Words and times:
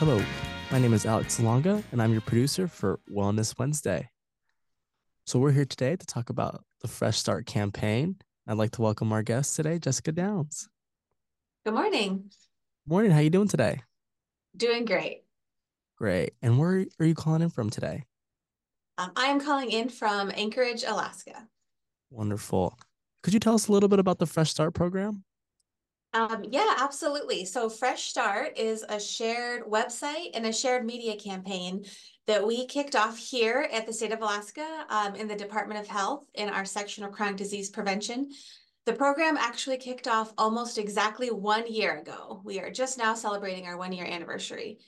Hello, 0.00 0.18
my 0.72 0.78
name 0.78 0.94
is 0.94 1.04
Alex 1.04 1.38
Salonga, 1.38 1.84
and 1.92 2.00
I'm 2.00 2.12
your 2.12 2.22
producer 2.22 2.66
for 2.66 3.00
Wellness 3.12 3.58
Wednesday. 3.58 4.08
So, 5.26 5.38
we're 5.38 5.52
here 5.52 5.66
today 5.66 5.94
to 5.94 6.06
talk 6.06 6.30
about 6.30 6.64
the 6.80 6.88
Fresh 6.88 7.18
Start 7.18 7.44
campaign. 7.44 8.16
I'd 8.46 8.56
like 8.56 8.70
to 8.70 8.80
welcome 8.80 9.12
our 9.12 9.22
guest 9.22 9.56
today, 9.56 9.78
Jessica 9.78 10.10
Downes. 10.12 10.70
Good 11.66 11.74
morning. 11.74 12.30
Morning, 12.88 13.10
how 13.10 13.18
are 13.18 13.22
you 13.24 13.28
doing 13.28 13.48
today? 13.48 13.82
Doing 14.56 14.86
great. 14.86 15.24
Great. 15.98 16.32
And 16.40 16.58
where 16.58 16.86
are 16.98 17.04
you 17.04 17.14
calling 17.14 17.42
in 17.42 17.50
from 17.50 17.68
today? 17.68 18.06
Um, 18.96 19.12
I 19.16 19.26
am 19.26 19.38
calling 19.38 19.70
in 19.70 19.90
from 19.90 20.32
Anchorage, 20.34 20.82
Alaska. 20.82 21.46
Wonderful. 22.08 22.78
Could 23.22 23.34
you 23.34 23.40
tell 23.40 23.54
us 23.54 23.68
a 23.68 23.72
little 23.72 23.90
bit 23.90 23.98
about 23.98 24.18
the 24.18 24.24
Fresh 24.24 24.48
Start 24.48 24.72
program? 24.72 25.24
Um, 26.12 26.44
yeah, 26.50 26.74
absolutely. 26.78 27.44
So 27.44 27.68
Fresh 27.68 28.04
Start 28.04 28.58
is 28.58 28.84
a 28.88 28.98
shared 28.98 29.64
website 29.64 30.30
and 30.34 30.44
a 30.44 30.52
shared 30.52 30.84
media 30.84 31.16
campaign 31.16 31.84
that 32.26 32.44
we 32.44 32.66
kicked 32.66 32.96
off 32.96 33.16
here 33.16 33.68
at 33.72 33.86
the 33.86 33.92
state 33.92 34.12
of 34.12 34.20
Alaska 34.20 34.86
um, 34.88 35.14
in 35.14 35.28
the 35.28 35.36
Department 35.36 35.78
of 35.78 35.86
Health 35.86 36.24
in 36.34 36.48
our 36.48 36.64
section 36.64 37.04
of 37.04 37.12
chronic 37.12 37.36
disease 37.36 37.70
prevention. 37.70 38.30
The 38.86 38.92
program 38.92 39.36
actually 39.36 39.76
kicked 39.76 40.08
off 40.08 40.32
almost 40.36 40.78
exactly 40.78 41.28
one 41.28 41.72
year 41.72 41.98
ago. 41.98 42.40
We 42.44 42.58
are 42.58 42.70
just 42.70 42.98
now 42.98 43.14
celebrating 43.14 43.66
our 43.66 43.76
one 43.76 43.92
year 43.92 44.06
anniversary. 44.06 44.78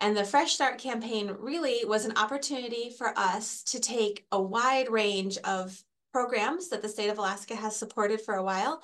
And 0.00 0.16
the 0.16 0.24
Fresh 0.24 0.54
Start 0.54 0.78
campaign 0.78 1.32
really 1.38 1.84
was 1.84 2.04
an 2.04 2.16
opportunity 2.16 2.92
for 2.98 3.16
us 3.16 3.62
to 3.64 3.78
take 3.78 4.26
a 4.32 4.42
wide 4.42 4.90
range 4.90 5.38
of 5.44 5.80
programs 6.12 6.70
that 6.70 6.82
the 6.82 6.88
state 6.88 7.08
of 7.08 7.18
Alaska 7.18 7.54
has 7.54 7.76
supported 7.76 8.20
for 8.20 8.34
a 8.34 8.42
while 8.42 8.82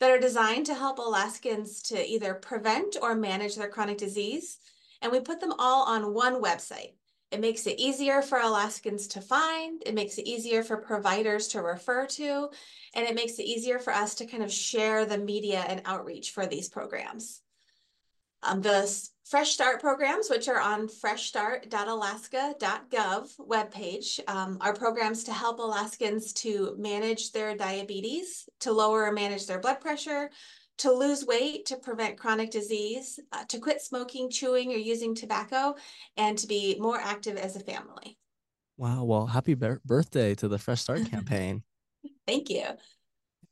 that 0.00 0.10
are 0.10 0.18
designed 0.18 0.66
to 0.66 0.74
help 0.74 0.98
Alaskans 0.98 1.82
to 1.82 2.06
either 2.06 2.34
prevent 2.34 2.96
or 3.00 3.14
manage 3.14 3.56
their 3.56 3.68
chronic 3.68 3.98
disease. 3.98 4.58
And 5.02 5.12
we 5.12 5.20
put 5.20 5.40
them 5.40 5.54
all 5.58 5.84
on 5.84 6.14
one 6.14 6.42
website. 6.42 6.94
It 7.30 7.40
makes 7.40 7.66
it 7.66 7.78
easier 7.78 8.22
for 8.22 8.38
Alaskans 8.38 9.06
to 9.08 9.20
find, 9.20 9.82
it 9.84 9.94
makes 9.94 10.16
it 10.16 10.26
easier 10.26 10.62
for 10.62 10.78
providers 10.78 11.48
to 11.48 11.60
refer 11.60 12.06
to, 12.06 12.48
and 12.94 13.06
it 13.06 13.14
makes 13.14 13.38
it 13.38 13.44
easier 13.44 13.78
for 13.78 13.92
us 13.92 14.14
to 14.14 14.26
kind 14.26 14.42
of 14.42 14.50
share 14.50 15.04
the 15.04 15.18
media 15.18 15.64
and 15.68 15.82
outreach 15.84 16.30
for 16.30 16.46
these 16.46 16.70
programs. 16.70 17.42
Um, 18.42 18.62
the 18.62 19.08
Fresh 19.24 19.52
Start 19.52 19.80
programs, 19.80 20.28
which 20.30 20.48
are 20.48 20.60
on 20.60 20.88
freshstart.alaska.gov 20.88 23.36
webpage, 23.38 24.20
um, 24.28 24.58
are 24.60 24.72
programs 24.72 25.24
to 25.24 25.32
help 25.32 25.58
Alaskans 25.58 26.32
to 26.34 26.76
manage 26.78 27.32
their 27.32 27.56
diabetes, 27.56 28.48
to 28.60 28.72
lower 28.72 29.02
or 29.04 29.12
manage 29.12 29.46
their 29.46 29.60
blood 29.60 29.80
pressure, 29.80 30.30
to 30.78 30.92
lose 30.92 31.26
weight, 31.26 31.66
to 31.66 31.76
prevent 31.76 32.16
chronic 32.16 32.50
disease, 32.50 33.20
uh, 33.32 33.44
to 33.48 33.58
quit 33.58 33.82
smoking, 33.82 34.30
chewing, 34.30 34.72
or 34.72 34.76
using 34.76 35.14
tobacco, 35.14 35.74
and 36.16 36.38
to 36.38 36.46
be 36.46 36.78
more 36.80 36.98
active 36.98 37.36
as 37.36 37.56
a 37.56 37.60
family. 37.60 38.16
Wow. 38.78 39.04
Well, 39.04 39.26
happy 39.26 39.54
birthday 39.54 40.34
to 40.36 40.48
the 40.48 40.58
Fresh 40.58 40.80
Start 40.82 41.04
campaign. 41.10 41.64
Thank 42.26 42.48
you. 42.48 42.64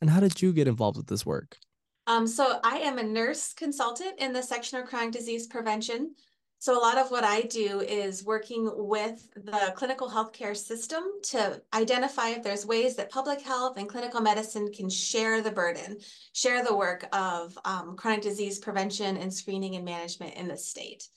And 0.01 0.09
how 0.09 0.21
did 0.21 0.41
you 0.41 0.53
get 0.53 0.69
involved 0.69 0.97
with 0.97 1.09
this 1.09 1.27
work? 1.27 1.59
Um, 2.07 2.27
so 2.27 2.61
I 2.63 2.79
am 2.79 2.99
a 2.99 3.03
nurse 3.03 3.53
consultant 3.53 4.19
in 4.19 4.33
the 4.33 4.43
section 4.43 4.79
of 4.79 4.87
chronic 4.87 5.13
disease 5.13 5.47
prevention. 5.47 6.15
So 6.59 6.79
a 6.79 6.81
lot 6.81 6.99
of 6.99 7.11
what 7.11 7.25
I 7.25 7.43
do 7.43 7.81
is 7.81 8.25
working 8.25 8.71
with 8.75 9.29
the 9.35 9.73
clinical 9.77 10.09
healthcare 10.09 10.57
system 10.57 11.03
to 11.25 11.61
identify 11.75 12.31
if 12.31 12.43
there's 12.43 12.65
ways 12.65 12.97
that 12.97 13.11
public 13.11 13.43
health 13.43 13.77
and 13.77 13.89
clinical 13.89 14.21
medicine 14.21 14.73
can 14.73 14.89
share 14.89 15.43
the 15.43 15.51
burden, 15.51 15.99
share 16.33 16.65
the 16.65 16.75
work 16.75 17.07
of 17.13 17.59
um, 17.65 17.95
chronic 17.97 18.23
disease 18.23 18.59
prevention 18.59 19.17
and 19.19 19.33
screening 19.33 19.77
and 19.77 19.85
management 19.85 20.35
in 20.35 20.49
the 20.49 20.57
state. 20.57 21.09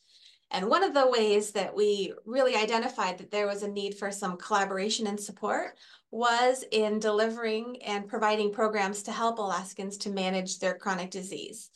And 0.52 0.68
one 0.68 0.84
of 0.84 0.94
the 0.94 1.08
ways 1.08 1.52
that 1.52 1.76
we 1.76 2.14
really 2.26 2.56
identified 2.56 3.18
that 3.20 3.30
there 3.30 3.48
was 3.48 3.62
a 3.62 3.68
need 3.68 3.96
for 3.96 4.12
some 4.12 4.38
collaboration 4.38 5.06
and 5.06 5.20
support 5.20 5.78
was 6.12 6.64
in 6.72 7.00
delivering 7.00 7.82
and 7.84 8.08
providing 8.08 8.52
programs 8.52 9.04
to 9.04 9.12
help 9.12 9.38
Alaskans 9.38 9.98
to 10.00 10.10
manage 10.10 10.58
their 10.58 10.76
chronic 10.76 11.12
disease 11.12 11.70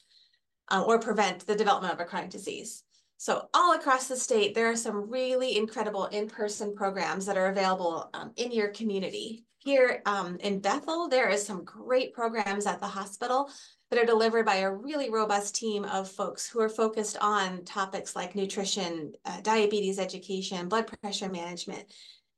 uh, 0.72 0.84
or 0.86 1.00
prevent 1.00 1.46
the 1.46 1.56
development 1.56 1.94
of 1.94 2.00
a 2.00 2.06
chronic 2.06 2.32
disease. 2.32 2.84
So 3.18 3.48
all 3.54 3.76
across 3.76 4.08
the 4.08 4.18
state, 4.18 4.56
there 4.56 4.70
are 4.70 4.76
some 4.76 5.10
really 5.10 5.56
incredible 5.56 6.08
in-person 6.08 6.76
programs 6.76 7.26
that 7.28 7.38
are 7.38 7.48
available 7.48 8.10
um, 8.14 8.32
in 8.36 8.52
your 8.52 8.70
community. 8.70 9.46
Here 9.60 10.02
um, 10.06 10.38
in 10.42 10.60
Bethel, 10.60 11.08
there 11.08 11.30
is 11.30 11.46
some 11.46 11.64
great 11.64 12.14
programs 12.14 12.66
at 12.66 12.82
the 12.82 12.88
hospital 12.88 13.50
that 13.94 14.02
are 14.02 14.08
delivered 14.08 14.44
by 14.44 14.56
a 14.56 14.72
really 14.72 15.12
robust 15.12 15.54
team 15.54 15.86
of 15.86 16.10
folks 16.10 16.50
who 16.50 16.60
are 16.60 16.70
focused 16.70 17.16
on 17.22 17.64
topics 17.64 18.16
like 18.16 18.34
nutrition, 18.34 19.14
uh, 19.24 19.40
diabetes 19.42 20.00
education, 20.00 20.68
blood 20.68 20.92
pressure 21.04 21.30
management, 21.30 21.86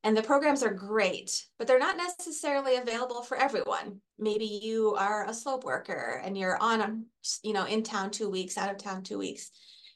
and 0.03 0.17
the 0.17 0.21
programs 0.21 0.63
are 0.63 0.73
great, 0.73 1.45
but 1.57 1.65
they're 1.65 1.79
not 1.79 1.95
necessarily 1.95 2.75
available 2.75 3.21
for 3.21 3.37
everyone. 3.37 4.01
Maybe 4.19 4.43
you 4.43 4.95
are 4.95 5.29
a 5.29 5.33
slope 5.33 5.63
worker 5.63 6.21
and 6.25 6.37
you're 6.37 6.61
on, 6.61 6.81
a, 6.81 6.99
you 7.41 7.53
know, 7.53 7.65
in 7.65 7.83
town 7.83 8.11
two 8.11 8.29
weeks, 8.29 8.57
out 8.57 8.69
of 8.69 8.77
town 8.77 9.03
two 9.03 9.17
weeks. 9.17 9.49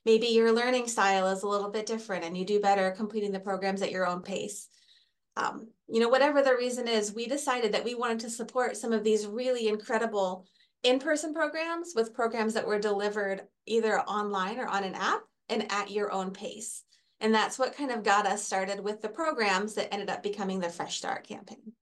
Maybe 0.06 0.28
your 0.28 0.54
learning 0.54 0.88
style 0.88 1.28
is 1.28 1.44
a 1.44 1.48
little 1.48 1.72
bit 1.72 1.86
different 1.86 2.24
and 2.24 2.38
you 2.38 2.46
do 2.46 2.62
better 2.62 2.92
completing 2.92 3.34
the 3.34 3.40
programs 3.42 3.82
at 3.82 3.92
your 3.92 4.08
own 4.08 4.22
pace. 4.22 4.70
Um, 5.36 5.68
you 5.90 6.00
know, 6.00 6.08
whatever 6.08 6.42
the 6.42 6.56
reason 6.56 6.88
is, 6.88 7.14
we 7.14 7.28
decided 7.28 7.74
that 7.74 7.84
we 7.84 7.96
wanted 7.96 8.22
to 8.22 8.30
support 8.30 8.78
some 8.78 8.94
of 8.94 9.04
these 9.04 9.28
really 9.28 9.68
incredible 9.68 10.46
in-person 10.84 11.34
programs 11.34 11.94
with 11.96 12.14
programs 12.14 12.54
that 12.54 12.68
were 12.68 12.80
delivered 12.80 13.42
either 13.66 14.00
online 14.02 14.60
or 14.60 14.68
on 14.68 14.84
an 14.84 14.96
app 14.96 15.22
and 15.50 15.72
at 15.72 15.92
your 15.92 16.12
own 16.12 16.32
pace. 16.32 16.84
And 17.20 17.34
that's 17.34 17.60
what 17.60 17.76
kind 17.76 17.92
of 17.92 18.04
got 18.04 18.26
us 18.26 18.44
started 18.44 18.80
with 18.80 19.02
the 19.02 19.10
programs 19.10 19.76
that 19.76 19.94
ended 19.94 20.10
up 20.10 20.24
becoming 20.24 20.60
the 20.60 20.70
Fresh 20.70 20.98
Start 20.98 21.28
campaign. 21.28 21.74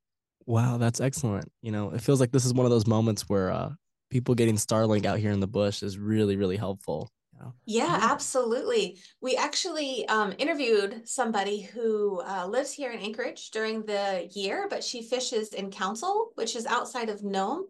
Wow, 0.48 0.78
that's 0.78 1.02
excellent. 1.02 1.52
You 1.62 1.72
know, 1.72 1.92
it 1.92 2.02
feels 2.02 2.20
like 2.20 2.32
this 2.32 2.46
is 2.46 2.54
one 2.54 2.66
of 2.66 2.72
those 2.72 2.88
moments 2.88 3.30
where 3.30 3.52
uh, 3.52 3.72
people 4.10 4.34
getting 4.34 4.56
Starlink 4.56 5.06
out 5.06 5.20
here 5.20 5.32
in 5.32 5.42
the 5.42 5.48
bush 5.48 5.84
is 5.84 5.98
really, 6.00 6.38
really 6.38 6.58
helpful. 6.58 7.12
You 7.34 7.40
know? 7.40 7.54
Yeah, 7.66 8.00
absolutely. 8.02 8.98
We 9.22 9.36
actually 9.36 10.08
um, 10.08 10.34
interviewed 10.40 11.02
somebody 11.08 11.62
who 11.62 12.22
uh, 12.22 12.48
lives 12.48 12.72
here 12.72 12.92
in 12.92 13.00
Anchorage 13.00 13.52
during 13.52 13.84
the 13.84 14.28
year, 14.34 14.68
but 14.70 14.84
she 14.84 15.04
fishes 15.04 15.50
in 15.50 15.70
Council, 15.70 16.32
which 16.36 16.56
is 16.56 16.66
outside 16.66 17.10
of 17.10 17.24
Nome. 17.24 17.66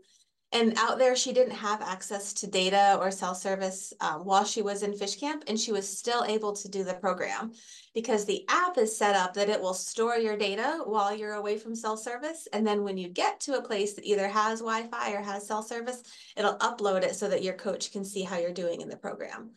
And 0.53 0.77
out 0.77 0.97
there, 0.97 1.13
she 1.15 1.33
didn't 1.33 1.55
have 1.55 1.81
access 1.81 2.31
to 2.35 2.47
data 2.47 2.97
or 3.01 3.11
cell 3.11 3.35
service 3.35 3.91
um, 3.99 4.23
while 4.23 4.45
she 4.45 4.61
was 4.61 4.81
in 4.81 4.97
fish 4.97 5.17
camp, 5.17 5.43
and 5.47 5.59
she 5.59 5.73
was 5.73 5.97
still 5.97 6.23
able 6.23 6.53
to 6.53 6.69
do 6.69 6.85
the 6.85 6.93
program 6.93 7.51
because 7.93 8.23
the 8.23 8.45
app 8.47 8.77
is 8.77 8.97
set 8.97 9.13
up 9.13 9.33
that 9.33 9.49
it 9.49 9.61
will 9.61 9.73
store 9.73 10.15
your 10.15 10.37
data 10.37 10.81
while 10.85 11.13
you're 11.13 11.33
away 11.33 11.57
from 11.57 11.75
cell 11.75 11.97
service. 11.97 12.47
And 12.53 12.65
then 12.65 12.83
when 12.83 12.97
you 12.97 13.09
get 13.09 13.41
to 13.41 13.57
a 13.57 13.61
place 13.61 13.93
that 13.95 14.05
either 14.05 14.29
has 14.29 14.59
Wi 14.59 14.87
Fi 14.87 15.11
or 15.11 15.21
has 15.21 15.45
cell 15.45 15.63
service, 15.63 16.01
it'll 16.37 16.57
upload 16.59 17.03
it 17.03 17.15
so 17.15 17.27
that 17.27 17.43
your 17.43 17.55
coach 17.55 17.91
can 17.91 18.05
see 18.05 18.23
how 18.23 18.37
you're 18.37 18.53
doing 18.53 18.79
in 18.79 18.87
the 18.87 18.95
program. 18.95 19.51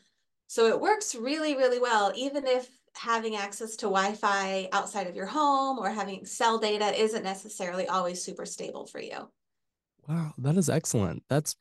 So 0.48 0.66
it 0.66 0.80
works 0.80 1.14
really, 1.14 1.54
really 1.54 1.78
well, 1.78 2.12
even 2.16 2.48
if 2.48 2.68
having 2.96 3.36
access 3.36 3.76
to 3.76 3.86
Wi 3.86 4.14
Fi 4.14 4.68
outside 4.72 5.06
of 5.06 5.14
your 5.14 5.26
home 5.26 5.78
or 5.78 5.90
having 5.90 6.26
cell 6.26 6.58
data 6.58 7.00
isn't 7.00 7.22
necessarily 7.22 7.86
always 7.86 8.20
super 8.20 8.44
stable 8.44 8.86
for 8.86 9.00
you. 9.00 9.28
Wow, 10.10 10.34
that 10.38 10.56
is 10.56 10.68
excellent. 10.68 11.22
That's 11.30 11.54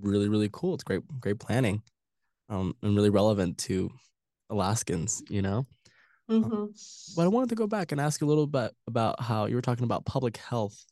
really, 0.00 0.28
really 0.28 0.50
cool. 0.52 0.74
It's 0.74 0.82
great, 0.82 1.02
great 1.20 1.38
planning, 1.38 1.80
um, 2.48 2.74
and 2.82 2.96
really 2.96 3.10
relevant 3.10 3.56
to 3.58 3.88
Alaskans, 4.50 5.22
you 5.28 5.42
know. 5.42 5.64
Um, 6.28 6.44
mm-hmm. 6.44 6.52
Um, 6.52 6.74
but 7.14 7.22
I 7.22 7.28
wanted 7.28 7.50
to 7.50 7.54
go 7.54 7.68
back 7.68 7.92
and 7.92 8.00
ask 8.00 8.20
you 8.20 8.26
a 8.26 8.28
little 8.28 8.48
bit 8.48 8.72
about 8.88 9.22
how 9.22 9.46
you 9.46 9.54
were 9.54 9.62
talking 9.62 9.84
about 9.84 10.04
public 10.06 10.38
health. 10.38 10.84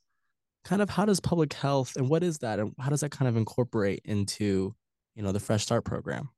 Kind 0.65 0.81
of 0.81 0.91
how 0.91 1.05
does 1.05 1.19
public 1.19 1.53
health 1.55 1.97
and 1.97 2.09
what 2.09 2.23
is 2.23 2.39
that, 2.39 2.61
and 2.61 2.73
how 2.79 2.91
does 2.91 3.01
that 3.01 3.11
kind 3.11 3.29
of 3.29 3.37
incorporate 3.37 4.03
into, 4.05 4.73
you 5.17 5.25
know, 5.25 5.33
the 5.33 5.41
Fresh 5.41 5.65
Start 5.65 5.85
program? 5.85 6.29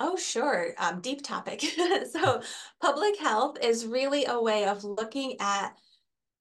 Oh, 0.00 0.16
sure. 0.16 0.74
Um, 0.76 1.00
deep 1.00 1.22
topic. 1.22 1.62
so, 2.12 2.42
public 2.82 3.18
health 3.18 3.56
is 3.62 3.86
really 3.86 4.26
a 4.26 4.38
way 4.38 4.66
of 4.66 4.84
looking 4.84 5.36
at 5.40 5.74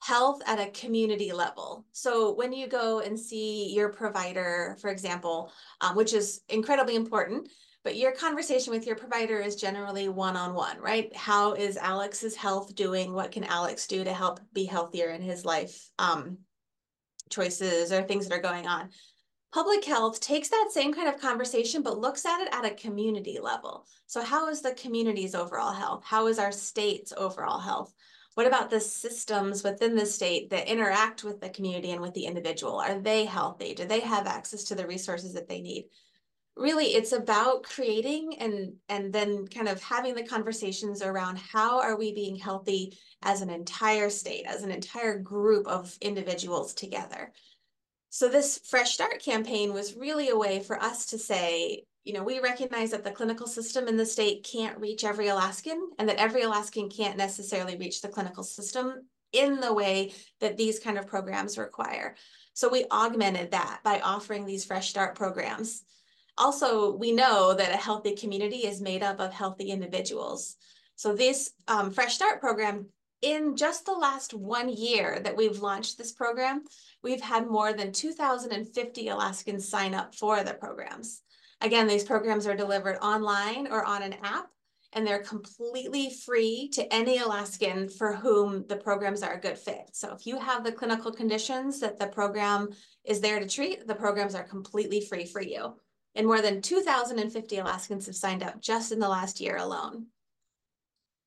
health 0.01 0.41
at 0.45 0.59
a 0.59 0.71
community 0.71 1.31
level. 1.31 1.85
So 1.91 2.33
when 2.33 2.53
you 2.53 2.67
go 2.67 2.99
and 2.99 3.19
see 3.19 3.73
your 3.73 3.89
provider, 3.89 4.77
for 4.81 4.89
example, 4.89 5.51
um, 5.81 5.95
which 5.95 6.13
is 6.13 6.41
incredibly 6.49 6.95
important, 6.95 7.49
but 7.83 7.95
your 7.95 8.11
conversation 8.11 8.71
with 8.71 8.85
your 8.85 8.95
provider 8.95 9.39
is 9.39 9.55
generally 9.55 10.09
one-on-one, 10.09 10.77
-on 10.77 10.79
-one, 10.79 10.83
right? 10.83 11.15
How 11.15 11.53
is 11.53 11.77
Alex's 11.77 12.35
health 12.35 12.75
doing? 12.75 13.13
What 13.13 13.31
can 13.31 13.43
Alex 13.43 13.87
do 13.87 14.03
to 14.03 14.13
help 14.13 14.39
be 14.53 14.65
healthier 14.65 15.09
in 15.09 15.21
his 15.21 15.45
life 15.45 15.89
um, 15.97 16.39
choices 17.29 17.91
or 17.91 18.03
things 18.03 18.27
that 18.27 18.35
are 18.35 18.41
going 18.41 18.67
on? 18.67 18.89
Public 19.51 19.83
health 19.83 20.19
takes 20.19 20.49
that 20.49 20.69
same 20.71 20.93
kind 20.93 21.07
of 21.07 21.19
conversation, 21.19 21.81
but 21.81 21.97
looks 21.97 22.25
at 22.25 22.41
it 22.41 22.49
at 22.51 22.65
a 22.65 22.75
community 22.75 23.39
level. 23.41 23.87
So 24.05 24.21
how 24.21 24.47
is 24.49 24.61
the 24.61 24.73
community's 24.73 25.33
overall 25.33 25.73
health? 25.73 26.03
How 26.03 26.27
is 26.27 26.37
our 26.37 26.51
state's 26.51 27.13
overall 27.13 27.59
health? 27.59 27.91
What 28.35 28.47
about 28.47 28.69
the 28.69 28.79
systems 28.79 29.63
within 29.63 29.95
the 29.95 30.05
state 30.05 30.49
that 30.51 30.67
interact 30.67 31.23
with 31.23 31.41
the 31.41 31.49
community 31.49 31.91
and 31.91 32.01
with 32.01 32.13
the 32.13 32.25
individual? 32.25 32.77
Are 32.77 32.99
they 32.99 33.25
healthy? 33.25 33.73
Do 33.73 33.85
they 33.85 33.99
have 33.99 34.27
access 34.27 34.63
to 34.65 34.75
the 34.75 34.87
resources 34.87 35.33
that 35.33 35.49
they 35.49 35.61
need? 35.61 35.89
really 36.59 36.87
it's 36.87 37.13
about 37.13 37.63
creating 37.63 38.37
and 38.39 38.73
and 38.89 39.13
then 39.13 39.47
kind 39.47 39.67
of 39.67 39.81
having 39.81 40.13
the 40.13 40.23
conversations 40.23 41.01
around 41.01 41.37
how 41.37 41.79
are 41.79 41.97
we 41.97 42.13
being 42.13 42.35
healthy 42.35 42.97
as 43.23 43.41
an 43.41 43.49
entire 43.49 44.09
state 44.09 44.45
as 44.45 44.61
an 44.61 44.69
entire 44.69 45.17
group 45.17 45.65
of 45.67 45.97
individuals 46.01 46.73
together 46.73 47.31
so 48.09 48.27
this 48.27 48.59
fresh 48.65 48.93
start 48.93 49.21
campaign 49.23 49.73
was 49.73 49.95
really 49.95 50.29
a 50.29 50.37
way 50.37 50.59
for 50.59 50.81
us 50.81 51.05
to 51.07 51.17
say 51.17 51.83
you 52.09 52.15
know 52.15 52.23
we 52.23 52.39
recognize 52.39 52.91
that 52.91 53.03
the 53.03 53.11
clinical 53.11 53.47
system 53.47 53.87
in 53.87 53.95
the 53.95 54.05
state 54.05 54.43
can't 54.43 54.77
reach 54.79 55.03
every 55.03 55.27
alaskan 55.27 55.89
and 55.99 56.09
that 56.09 56.17
every 56.17 56.41
alaskan 56.41 56.89
can't 56.89 57.17
necessarily 57.17 57.77
reach 57.77 58.01
the 58.01 58.07
clinical 58.07 58.43
system 58.43 59.07
in 59.31 59.59
the 59.59 59.73
way 59.73 60.11
that 60.41 60.57
these 60.57 60.79
kind 60.79 60.97
of 60.97 61.07
programs 61.07 61.57
require 61.57 62.15
so 62.53 62.67
we 62.67 62.85
augmented 62.91 63.51
that 63.51 63.79
by 63.83 63.99
offering 63.99 64.45
these 64.45 64.65
fresh 64.65 64.89
start 64.89 65.15
programs 65.15 65.83
also, 66.39 66.95
we 66.95 67.11
know 67.11 67.53
that 67.53 67.73
a 67.73 67.77
healthy 67.77 68.15
community 68.15 68.65
is 68.65 68.79
made 68.79 69.03
up 69.03 69.19
of 69.19 69.33
healthy 69.33 69.71
individuals. 69.71 70.55
So 70.95 71.13
this 71.13 71.51
um, 71.67 71.91
Fresh 71.91 72.15
Start 72.15 72.39
program, 72.39 72.87
in 73.21 73.57
just 73.57 73.85
the 73.85 73.91
last 73.91 74.33
one 74.33 74.69
year 74.69 75.19
that 75.19 75.35
we've 75.35 75.59
launched 75.59 75.97
this 75.97 76.13
program, 76.13 76.63
we've 77.03 77.21
had 77.21 77.47
more 77.47 77.73
than 77.73 77.91
2,050 77.91 79.09
Alaskans 79.09 79.67
sign 79.67 79.93
up 79.93 80.15
for 80.15 80.41
the 80.41 80.53
programs. 80.53 81.21
Again, 81.61 81.87
these 81.87 82.03
programs 82.03 82.47
are 82.47 82.55
delivered 82.55 82.97
online 83.01 83.67
or 83.67 83.83
on 83.83 84.01
an 84.01 84.15
app, 84.23 84.47
and 84.93 85.05
they're 85.05 85.23
completely 85.23 86.09
free 86.09 86.69
to 86.73 86.93
any 86.93 87.17
Alaskan 87.17 87.89
for 87.89 88.13
whom 88.13 88.65
the 88.67 88.77
programs 88.77 89.21
are 89.23 89.33
a 89.33 89.39
good 89.39 89.57
fit. 89.57 89.89
So 89.93 90.13
if 90.13 90.25
you 90.25 90.39
have 90.39 90.63
the 90.63 90.71
clinical 90.71 91.11
conditions 91.11 91.79
that 91.81 91.99
the 91.99 92.07
program 92.07 92.69
is 93.03 93.21
there 93.21 93.39
to 93.39 93.47
treat, 93.47 93.85
the 93.87 93.95
programs 93.95 94.35
are 94.35 94.43
completely 94.43 95.01
free 95.01 95.25
for 95.25 95.41
you 95.41 95.75
and 96.15 96.27
more 96.27 96.41
than 96.41 96.61
2,050 96.61 97.57
Alaskans 97.57 98.05
have 98.05 98.15
signed 98.15 98.43
up 98.43 98.61
just 98.61 98.91
in 98.91 98.99
the 98.99 99.09
last 99.09 99.39
year 99.39 99.57
alone. 99.57 100.07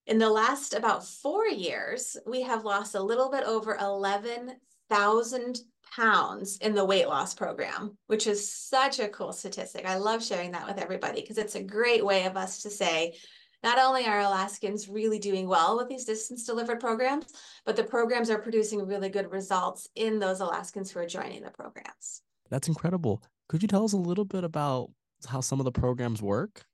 In 0.07 0.19
the 0.19 0.31
last 0.31 0.75
about 0.75 1.07
four 1.07 1.47
years, 1.47 2.17
we 2.27 2.43
have 2.43 2.65
lost 2.65 2.95
a 2.95 3.03
little 3.03 3.31
bit 3.31 3.45
over 3.45 3.77
11,000 3.77 5.59
pounds 5.95 6.57
in 6.59 6.75
the 6.75 6.85
weight 6.85 7.09
loss 7.09 7.35
program, 7.35 7.97
which 8.07 8.27
is 8.27 8.53
such 8.53 8.99
a 8.99 9.09
cool 9.09 9.33
statistic. 9.33 9.87
I 9.87 9.97
love 9.97 10.25
sharing 10.25 10.53
that 10.53 10.67
with 10.67 10.79
everybody 10.79 11.21
because 11.21 11.39
it's 11.39 11.55
a 11.55 11.63
great 11.63 12.05
way 12.05 12.25
of 12.25 12.37
us 12.37 12.63
to 12.63 12.71
say, 12.71 13.15
not 13.63 13.79
only 13.79 14.07
are 14.07 14.21
Alaskans 14.21 14.89
really 14.89 15.19
doing 15.19 15.47
well 15.47 15.77
with 15.77 15.89
these 15.89 16.05
distance 16.05 16.45
delivered 16.45 16.81
programs, 16.81 17.27
but 17.65 17.77
the 17.77 17.85
programs 17.85 18.29
are 18.29 18.39
producing 18.39 18.87
really 18.87 19.09
good 19.09 19.31
results 19.31 19.89
in 19.95 20.19
those 20.19 20.41
Alaskans 20.41 20.91
who 20.91 20.99
are 20.99 21.07
joining 21.07 21.43
the 21.43 21.51
programs. 21.51 22.23
That's 22.51 22.69
incredible. 22.69 23.23
Could 23.49 23.63
you 23.63 23.69
tell 23.69 23.85
us 23.85 23.93
a 23.93 23.99
little 23.99 24.25
bit 24.25 24.45
about 24.45 24.91
how 25.29 25.41
some 25.41 25.61
of 25.61 25.65
the 25.65 25.73
programs 25.73 26.21
work? 26.21 26.65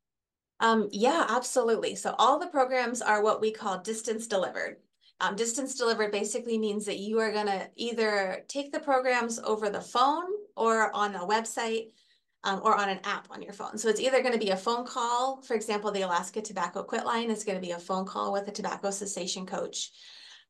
Um, 0.61 0.89
yeah, 0.91 1.27
absolutely. 1.29 1.95
So 1.95 2.15
all 2.19 2.39
the 2.39 2.47
programs 2.47 3.03
are 3.03 3.23
what 3.23 3.41
we 3.41 3.51
call 3.53 3.79
distance 3.79 4.27
delivered. 4.27 4.77
Um, 5.21 5.35
distance 5.35 5.75
delivered 5.75 6.13
basically 6.13 6.59
means 6.59 6.85
that 6.87 6.99
you 6.99 7.19
are 7.19 7.33
going 7.33 7.47
to 7.47 7.69
either 7.75 8.45
take 8.47 8.73
the 8.73 8.79
programs 8.81 9.39
over 9.41 9.69
the 9.69 9.81
phone 9.81 10.27
or 10.57 10.95
on 10.95 11.17
a 11.17 11.27
website 11.27 11.89
um, 12.45 12.61
or 12.63 12.77
on 12.77 12.89
an 12.89 13.01
app 13.03 13.27
on 13.31 13.43
your 13.43 13.53
phone. 13.53 13.79
So 13.79 13.89
it's 13.89 14.01
either 14.01 14.23
going 14.23 14.33
to 14.33 14.39
be 14.39 14.51
a 14.51 14.57
phone 14.57 14.87
call. 14.87 15.43
For 15.43 15.55
example, 15.55 15.91
the 15.91 16.03
Alaska 16.03 16.41
Tobacco 16.41 16.85
Quit 16.85 17.05
Line 17.05 17.31
is 17.31 17.43
going 17.43 17.61
to 17.61 17.67
be 17.67 17.73
a 17.73 17.79
phone 17.79 18.07
call 18.07 18.33
with 18.33 18.47
a 18.47 18.53
tobacco 18.53 18.91
cessation 18.91 19.45
coach. 19.45 19.91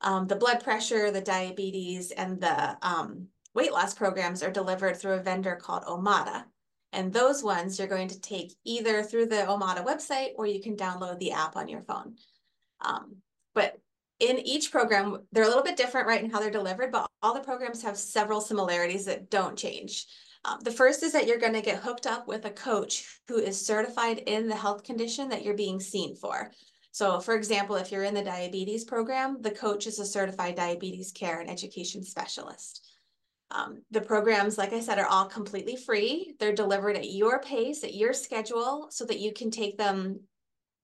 Um, 0.03 0.27
the 0.27 0.37
blood 0.37 0.63
pressure, 0.63 1.11
the 1.11 1.21
diabetes, 1.21 2.11
and 2.11 2.41
the 2.41 2.77
um, 2.87 3.29
weight 3.55 3.73
loss 3.73 3.95
programs 3.95 4.43
are 4.43 4.51
delivered 4.51 4.97
through 4.97 5.15
a 5.15 5.23
vendor 5.23 5.57
called 5.57 5.85
Omada. 5.85 6.45
And 6.93 7.13
those 7.13 7.43
ones 7.43 7.79
you're 7.79 7.89
going 7.89 8.09
to 8.09 8.21
take 8.21 8.55
either 8.65 9.03
through 9.03 9.27
the 9.27 9.47
Omada 9.49 9.85
website 9.85 10.31
or 10.37 10.47
you 10.47 10.63
can 10.63 10.77
download 10.77 11.19
the 11.19 11.33
app 11.33 11.57
on 11.57 11.69
your 11.69 11.83
phone. 11.83 12.17
Um, 12.81 13.17
but 13.55 13.79
in 14.21 14.39
each 14.39 14.71
program, 14.73 15.19
they're 15.33 15.45
a 15.45 15.49
little 15.49 15.63
bit 15.63 15.77
different, 15.77 16.07
right, 16.07 16.23
in 16.23 16.31
how 16.31 16.41
they're 16.41 16.51
delivered, 16.51 16.93
but 16.93 17.09
all 17.23 17.35
the 17.35 17.41
programs 17.41 17.83
have 17.83 17.97
several 17.97 18.41
similarities 18.41 19.05
that 19.05 19.31
don't 19.31 19.57
change. 19.57 20.07
Um, 20.45 20.59
the 20.63 20.71
first 20.71 21.03
is 21.03 21.13
that 21.13 21.27
you're 21.27 21.39
going 21.39 21.53
to 21.53 21.61
get 21.63 21.83
hooked 21.83 22.07
up 22.07 22.29
with 22.29 22.45
a 22.45 22.51
coach 22.51 23.21
who 23.29 23.39
is 23.39 23.65
certified 23.65 24.19
in 24.19 24.49
the 24.49 24.57
health 24.57 24.83
condition 24.83 25.29
that 25.29 25.45
you're 25.45 25.55
being 25.55 25.81
seen 25.81 26.17
for. 26.17 26.51
So, 26.91 27.21
for 27.21 27.35
example, 27.35 27.77
if 27.77 27.93
you're 27.93 28.05
in 28.05 28.15
the 28.15 28.25
diabetes 28.25 28.85
program, 28.85 29.41
the 29.41 29.51
coach 29.51 29.87
is 29.87 29.99
a 29.99 30.07
certified 30.07 30.57
diabetes 30.57 31.13
care 31.13 31.41
and 31.41 31.51
education 31.51 32.03
specialist. 32.03 32.87
Um, 33.51 33.83
the 33.91 34.01
programs, 34.01 34.59
like 34.59 34.73
I 34.73 34.81
said, 34.81 34.99
are 34.99 35.07
all 35.07 35.27
completely 35.27 35.77
free. 35.77 36.35
They're 36.39 36.55
delivered 36.55 36.97
at 36.97 37.11
your 37.11 37.41
pace, 37.41 37.83
at 37.85 37.95
your 37.95 38.13
schedule, 38.13 38.89
so 38.91 39.05
that 39.07 39.21
you 39.21 39.33
can 39.33 39.51
take 39.51 39.79
them, 39.79 40.21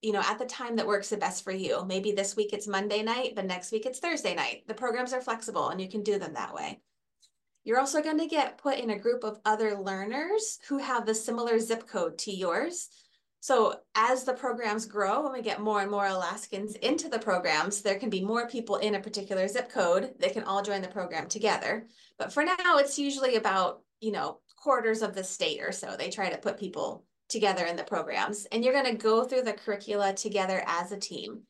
you 0.05 0.11
know, 0.11 0.21
at 0.21 0.37
the 0.37 0.45
time 0.45 0.75
that 0.75 0.85
works 0.85 1.09
the 1.09 1.17
best 1.17 1.43
for 1.43 1.51
you. 1.51 1.83
Maybe 1.83 2.11
this 2.11 2.35
week 2.35 2.53
it's 2.53 2.67
Monday 2.67 3.01
night, 3.01 3.33
but 3.35 3.47
next 3.47 3.71
week 3.71 3.87
it's 3.87 3.97
Thursday 3.97 4.35
night. 4.35 4.61
The 4.67 4.75
programs 4.75 5.13
are 5.13 5.21
flexible 5.21 5.69
and 5.69 5.81
you 5.81 5.89
can 5.89 6.03
do 6.03 6.19
them 6.19 6.35
that 6.35 6.53
way. 6.53 6.79
You're 7.63 7.79
also 7.79 8.03
going 8.03 8.19
to 8.19 8.27
get 8.27 8.59
put 8.59 8.77
in 8.77 8.91
a 8.91 8.99
group 8.99 9.23
of 9.23 9.39
other 9.45 9.79
learners 9.79 10.59
who 10.69 10.77
have 10.77 11.07
the 11.07 11.15
similar 11.15 11.57
zip 11.57 11.87
code 11.87 12.19
to 12.19 12.31
yours. 12.31 12.89
So 13.39 13.77
as 13.95 14.25
the 14.25 14.33
programs 14.33 14.85
grow 14.85 15.25
and 15.25 15.33
we 15.33 15.41
get 15.41 15.59
more 15.59 15.81
and 15.81 15.89
more 15.89 16.05
Alaskans 16.05 16.75
into 16.75 17.09
the 17.09 17.17
programs, 17.17 17.81
there 17.81 17.97
can 17.97 18.11
be 18.11 18.23
more 18.23 18.47
people 18.47 18.75
in 18.75 18.93
a 18.93 19.01
particular 19.01 19.47
zip 19.47 19.71
code 19.71 20.13
that 20.19 20.33
can 20.33 20.43
all 20.43 20.61
join 20.61 20.83
the 20.83 20.87
program 20.87 21.27
together. 21.27 21.87
But 22.19 22.31
for 22.31 22.45
now, 22.45 22.77
it's 22.77 22.99
usually 22.99 23.37
about, 23.37 23.81
you 24.01 24.11
know, 24.11 24.39
quarters 24.55 25.01
of 25.01 25.15
the 25.15 25.23
state 25.23 25.61
or 25.63 25.71
so. 25.71 25.95
They 25.97 26.11
try 26.11 26.29
to 26.29 26.37
put 26.37 26.59
people 26.59 27.05
together 27.29 27.65
in 27.65 27.75
the 27.75 27.83
programs 27.83 28.45
and 28.51 28.63
you're 28.63 28.73
going 28.73 28.85
to 28.85 29.01
go 29.01 29.23
through 29.23 29.41
the 29.41 29.53
curricula 29.53 30.13
together 30.13 30.63
as 30.67 30.91
a 30.91 30.97
team. 30.97 31.41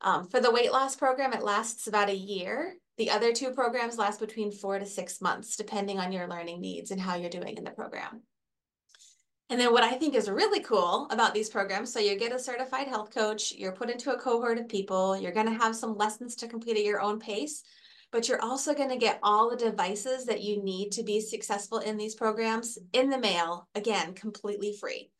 Um, 0.00 0.28
for 0.28 0.40
the 0.40 0.50
weight 0.50 0.72
loss 0.72 0.96
program, 0.96 1.32
it 1.32 1.42
lasts 1.42 1.86
about 1.86 2.10
a 2.10 2.14
year. 2.14 2.74
The 2.98 3.10
other 3.10 3.32
two 3.32 3.50
programs 3.50 3.96
last 3.96 4.20
between 4.20 4.52
four 4.52 4.78
to 4.78 4.86
six 4.86 5.20
months, 5.20 5.56
depending 5.56 5.98
on 5.98 6.12
your 6.12 6.28
learning 6.28 6.60
needs 6.60 6.90
and 6.90 7.00
how 7.00 7.16
you're 7.16 7.30
doing 7.30 7.56
in 7.56 7.64
the 7.64 7.70
program. 7.70 8.22
And 9.50 9.60
then 9.60 9.72
what 9.72 9.82
I 9.82 9.92
think 9.92 10.14
is 10.14 10.30
really 10.30 10.60
cool 10.60 11.06
about 11.10 11.34
these 11.34 11.50
programs, 11.50 11.92
so 11.92 12.00
you 12.00 12.18
get 12.18 12.32
a 12.32 12.38
certified 12.38 12.88
health 12.88 13.14
coach, 13.14 13.52
you're 13.52 13.72
put 13.72 13.90
into 13.90 14.12
a 14.12 14.18
cohort 14.18 14.58
of 14.58 14.68
people, 14.68 15.16
you're 15.16 15.32
going 15.32 15.46
to 15.46 15.52
have 15.64 15.76
some 15.76 15.96
lessons 15.96 16.34
to 16.36 16.48
complete 16.48 16.76
at 16.76 16.84
your 16.84 17.00
own 17.00 17.18
pace, 17.18 17.62
but 18.10 18.28
you're 18.28 18.40
also 18.40 18.74
going 18.74 18.88
to 18.88 18.96
get 18.96 19.18
all 19.22 19.50
the 19.50 19.56
devices 19.56 20.24
that 20.26 20.42
you 20.42 20.62
need 20.62 20.92
to 20.92 21.02
be 21.02 21.20
successful 21.20 21.78
in 21.78 21.96
these 21.96 22.14
programs 22.14 22.78
in 22.92 23.10
the 23.10 23.18
mail, 23.18 23.68
again, 23.74 24.14
completely 24.14 24.76
free. 24.80 25.10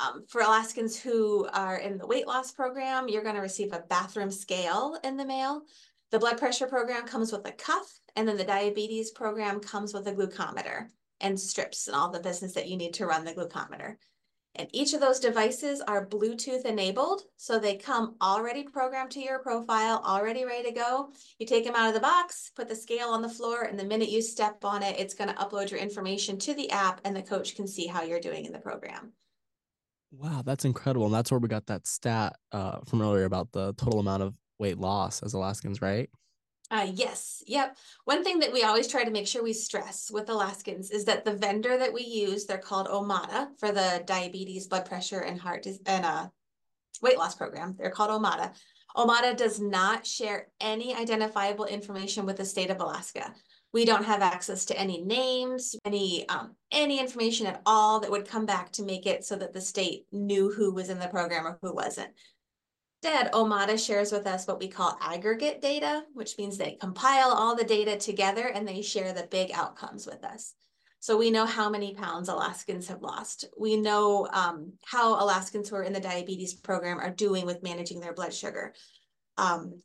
Um, 0.00 0.24
for 0.28 0.40
Alaskans 0.40 0.98
who 0.98 1.46
are 1.52 1.76
in 1.76 1.98
the 1.98 2.06
weight 2.06 2.26
loss 2.26 2.52
program, 2.52 3.08
you're 3.08 3.22
going 3.22 3.34
to 3.34 3.42
receive 3.42 3.74
a 3.74 3.84
bathroom 3.90 4.30
scale 4.30 4.98
in 5.04 5.18
the 5.18 5.26
mail. 5.26 5.62
The 6.10 6.18
blood 6.18 6.38
pressure 6.38 6.66
program 6.66 7.06
comes 7.06 7.32
with 7.32 7.46
a 7.46 7.52
cuff, 7.52 8.00
and 8.16 8.26
then 8.26 8.38
the 8.38 8.44
diabetes 8.44 9.10
program 9.10 9.60
comes 9.60 9.92
with 9.92 10.06
a 10.06 10.12
glucometer 10.12 10.86
and 11.20 11.38
strips 11.38 11.86
and 11.86 11.94
all 11.94 12.10
the 12.10 12.20
business 12.20 12.54
that 12.54 12.68
you 12.68 12.78
need 12.78 12.94
to 12.94 13.06
run 13.06 13.26
the 13.26 13.34
glucometer. 13.34 13.96
And 14.54 14.68
each 14.72 14.94
of 14.94 15.00
those 15.00 15.20
devices 15.20 15.82
are 15.82 16.06
Bluetooth 16.06 16.64
enabled. 16.64 17.22
So 17.36 17.58
they 17.58 17.76
come 17.76 18.16
already 18.22 18.64
programmed 18.64 19.10
to 19.12 19.20
your 19.20 19.38
profile, 19.40 20.02
already 20.04 20.44
ready 20.44 20.70
to 20.70 20.74
go. 20.74 21.12
You 21.38 21.46
take 21.46 21.64
them 21.64 21.76
out 21.76 21.88
of 21.88 21.94
the 21.94 22.00
box, 22.00 22.50
put 22.56 22.68
the 22.68 22.74
scale 22.74 23.10
on 23.10 23.22
the 23.22 23.28
floor, 23.28 23.62
and 23.64 23.78
the 23.78 23.84
minute 23.84 24.08
you 24.08 24.22
step 24.22 24.64
on 24.64 24.82
it, 24.82 24.98
it's 24.98 25.14
going 25.14 25.28
to 25.28 25.36
upload 25.36 25.70
your 25.70 25.78
information 25.78 26.38
to 26.38 26.54
the 26.54 26.70
app 26.70 27.02
and 27.04 27.14
the 27.14 27.22
coach 27.22 27.54
can 27.54 27.68
see 27.68 27.86
how 27.86 28.02
you're 28.02 28.18
doing 28.18 28.46
in 28.46 28.52
the 28.52 28.58
program. 28.58 29.12
Wow, 30.12 30.42
that's 30.44 30.64
incredible. 30.64 31.06
And 31.06 31.14
that's 31.14 31.30
where 31.30 31.38
we 31.38 31.48
got 31.48 31.66
that 31.66 31.86
stat 31.86 32.36
uh, 32.52 32.78
from 32.86 33.00
earlier 33.02 33.24
about 33.24 33.52
the 33.52 33.72
total 33.74 34.00
amount 34.00 34.22
of 34.22 34.34
weight 34.58 34.78
loss 34.78 35.22
as 35.22 35.34
Alaskans, 35.34 35.80
right? 35.80 36.10
Uh, 36.70 36.88
yes, 36.92 37.42
yep. 37.48 37.76
One 38.04 38.22
thing 38.22 38.38
that 38.40 38.52
we 38.52 38.62
always 38.62 38.86
try 38.86 39.02
to 39.02 39.10
make 39.10 39.26
sure 39.26 39.42
we 39.42 39.52
stress 39.52 40.08
with 40.10 40.28
Alaskans 40.28 40.90
is 40.92 41.04
that 41.06 41.24
the 41.24 41.34
vendor 41.34 41.76
that 41.76 41.92
we 41.92 42.02
use, 42.02 42.46
they're 42.46 42.58
called 42.58 42.86
Omada 42.86 43.48
for 43.58 43.72
the 43.72 44.04
diabetes, 44.06 44.68
blood 44.68 44.84
pressure, 44.84 45.20
and 45.20 45.40
heart 45.40 45.66
and 45.66 46.04
uh, 46.04 46.28
weight 47.02 47.18
loss 47.18 47.34
program. 47.34 47.74
They're 47.76 47.90
called 47.90 48.10
Omada. 48.10 48.52
Omada 48.96 49.36
does 49.36 49.60
not 49.60 50.06
share 50.06 50.48
any 50.60 50.94
identifiable 50.94 51.64
information 51.64 52.24
with 52.24 52.36
the 52.36 52.44
state 52.44 52.70
of 52.70 52.80
Alaska. 52.80 53.34
We 53.72 53.84
don't 53.84 54.04
have 54.04 54.20
access 54.20 54.64
to 54.66 54.78
any 54.78 55.00
names, 55.00 55.76
any 55.84 56.28
um, 56.28 56.56
any 56.72 56.98
information 56.98 57.46
at 57.46 57.62
all 57.64 58.00
that 58.00 58.10
would 58.10 58.28
come 58.28 58.46
back 58.46 58.72
to 58.72 58.82
make 58.82 59.06
it 59.06 59.24
so 59.24 59.36
that 59.36 59.52
the 59.52 59.60
state 59.60 60.06
knew 60.10 60.50
who 60.50 60.74
was 60.74 60.88
in 60.88 60.98
the 60.98 61.08
program 61.08 61.46
or 61.46 61.58
who 61.62 61.72
wasn't. 61.72 62.10
Instead, 63.02 63.32
Omada 63.32 63.82
shares 63.82 64.12
with 64.12 64.26
us 64.26 64.46
what 64.46 64.58
we 64.58 64.68
call 64.68 64.98
aggregate 65.00 65.62
data, 65.62 66.04
which 66.12 66.36
means 66.36 66.58
they 66.58 66.76
compile 66.80 67.30
all 67.30 67.56
the 67.56 67.64
data 67.64 67.96
together 67.96 68.48
and 68.48 68.68
they 68.68 68.82
share 68.82 69.12
the 69.12 69.26
big 69.30 69.50
outcomes 69.52 70.06
with 70.06 70.22
us. 70.22 70.54
So 70.98 71.16
we 71.16 71.30
know 71.30 71.46
how 71.46 71.70
many 71.70 71.94
pounds 71.94 72.28
Alaskans 72.28 72.88
have 72.88 73.00
lost. 73.00 73.46
We 73.58 73.78
know 73.78 74.28
um, 74.34 74.74
how 74.84 75.14
Alaskans 75.14 75.70
who 75.70 75.76
are 75.76 75.82
in 75.82 75.94
the 75.94 76.00
diabetes 76.00 76.52
program 76.52 76.98
are 76.98 77.10
doing 77.10 77.46
with 77.46 77.62
managing 77.62 78.00
their 78.00 78.12
blood 78.12 78.34
sugar. 78.34 78.74
Um, 79.38 79.80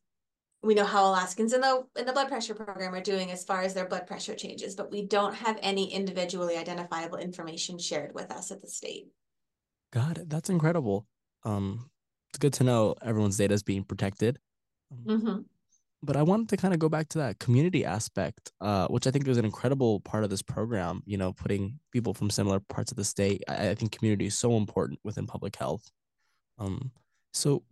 we 0.65 0.73
know 0.73 0.85
how 0.85 1.05
Alaskans 1.05 1.53
in 1.53 1.61
the 1.61 1.85
in 1.95 2.05
the 2.05 2.13
blood 2.13 2.27
pressure 2.27 2.55
program 2.55 2.93
are 2.93 3.01
doing 3.01 3.31
as 3.31 3.43
far 3.43 3.61
as 3.61 3.73
their 3.73 3.87
blood 3.87 4.07
pressure 4.07 4.35
changes, 4.35 4.75
but 4.75 4.91
we 4.91 5.03
don't 5.03 5.35
have 5.35 5.59
any 5.61 5.93
individually 5.93 6.57
identifiable 6.57 7.17
information 7.17 7.77
shared 7.77 8.13
with 8.13 8.31
us 8.31 8.51
at 8.51 8.61
the 8.61 8.67
state. 8.67 9.07
Got 9.93 10.17
it. 10.17 10.29
That's 10.29 10.49
incredible. 10.49 11.05
Um, 11.43 11.89
it's 12.29 12.39
good 12.39 12.53
to 12.53 12.63
know 12.63 12.95
everyone's 13.01 13.37
data 13.37 13.53
is 13.53 13.63
being 13.63 13.83
protected. 13.83 14.39
Um, 14.91 15.17
mm-hmm. 15.17 15.39
But 16.03 16.17
I 16.17 16.23
wanted 16.23 16.49
to 16.49 16.57
kind 16.57 16.73
of 16.73 16.79
go 16.79 16.89
back 16.89 17.09
to 17.09 17.19
that 17.19 17.39
community 17.39 17.85
aspect, 17.85 18.51
uh, 18.59 18.87
which 18.87 19.07
I 19.07 19.11
think 19.11 19.27
is 19.27 19.37
an 19.37 19.45
incredible 19.45 20.01
part 20.01 20.23
of 20.23 20.29
this 20.29 20.41
program. 20.41 21.03
You 21.05 21.17
know, 21.17 21.31
putting 21.31 21.79
people 21.91 22.13
from 22.13 22.29
similar 22.29 22.59
parts 22.59 22.91
of 22.91 22.97
the 22.97 23.03
state. 23.03 23.43
I, 23.47 23.69
I 23.69 23.75
think 23.75 23.91
community 23.91 24.25
is 24.25 24.37
so 24.37 24.57
important 24.57 24.99
within 25.03 25.27
public 25.27 25.55
health. 25.55 25.89
Um, 26.57 26.91
so 27.33 27.63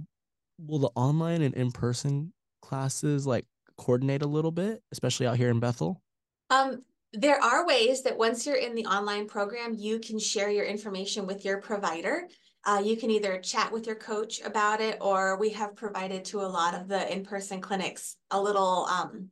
will 0.59 0.79
the 0.79 0.91
online 0.95 1.41
and 1.41 1.55
in-person 1.55 2.31
classes 2.73 3.27
like 3.27 3.45
coordinate 3.77 4.23
a 4.23 4.27
little 4.27 4.51
bit, 4.51 4.81
especially 4.91 5.27
out 5.27 5.37
here 5.37 5.49
in 5.49 5.59
Bethel? 5.59 6.01
Um, 6.49 6.81
there 7.11 7.39
are 7.39 7.67
ways 7.67 8.01
that 8.01 8.17
once 8.17 8.45
you're 8.45 8.55
in 8.55 8.73
the 8.73 8.87
online 8.87 9.27
program, 9.27 9.75
you 9.77 9.99
can 9.99 10.17
share 10.17 10.49
your 10.49 10.65
information 10.65 11.27
with 11.27 11.45
your 11.45 11.61
provider. 11.61 12.27
Uh, 12.65 12.81
you 12.83 12.97
can 12.97 13.11
either 13.11 13.37
chat 13.39 13.71
with 13.71 13.85
your 13.85 13.95
coach 13.95 14.41
about 14.41 14.81
it, 14.81 14.97
or 15.01 15.37
we 15.37 15.49
have 15.49 15.75
provided 15.75 16.25
to 16.25 16.41
a 16.41 16.53
lot 16.59 16.73
of 16.73 16.87
the 16.87 17.13
in-person 17.13 17.61
clinics 17.61 18.15
a 18.31 18.41
little 18.41 18.85
um, 18.85 19.29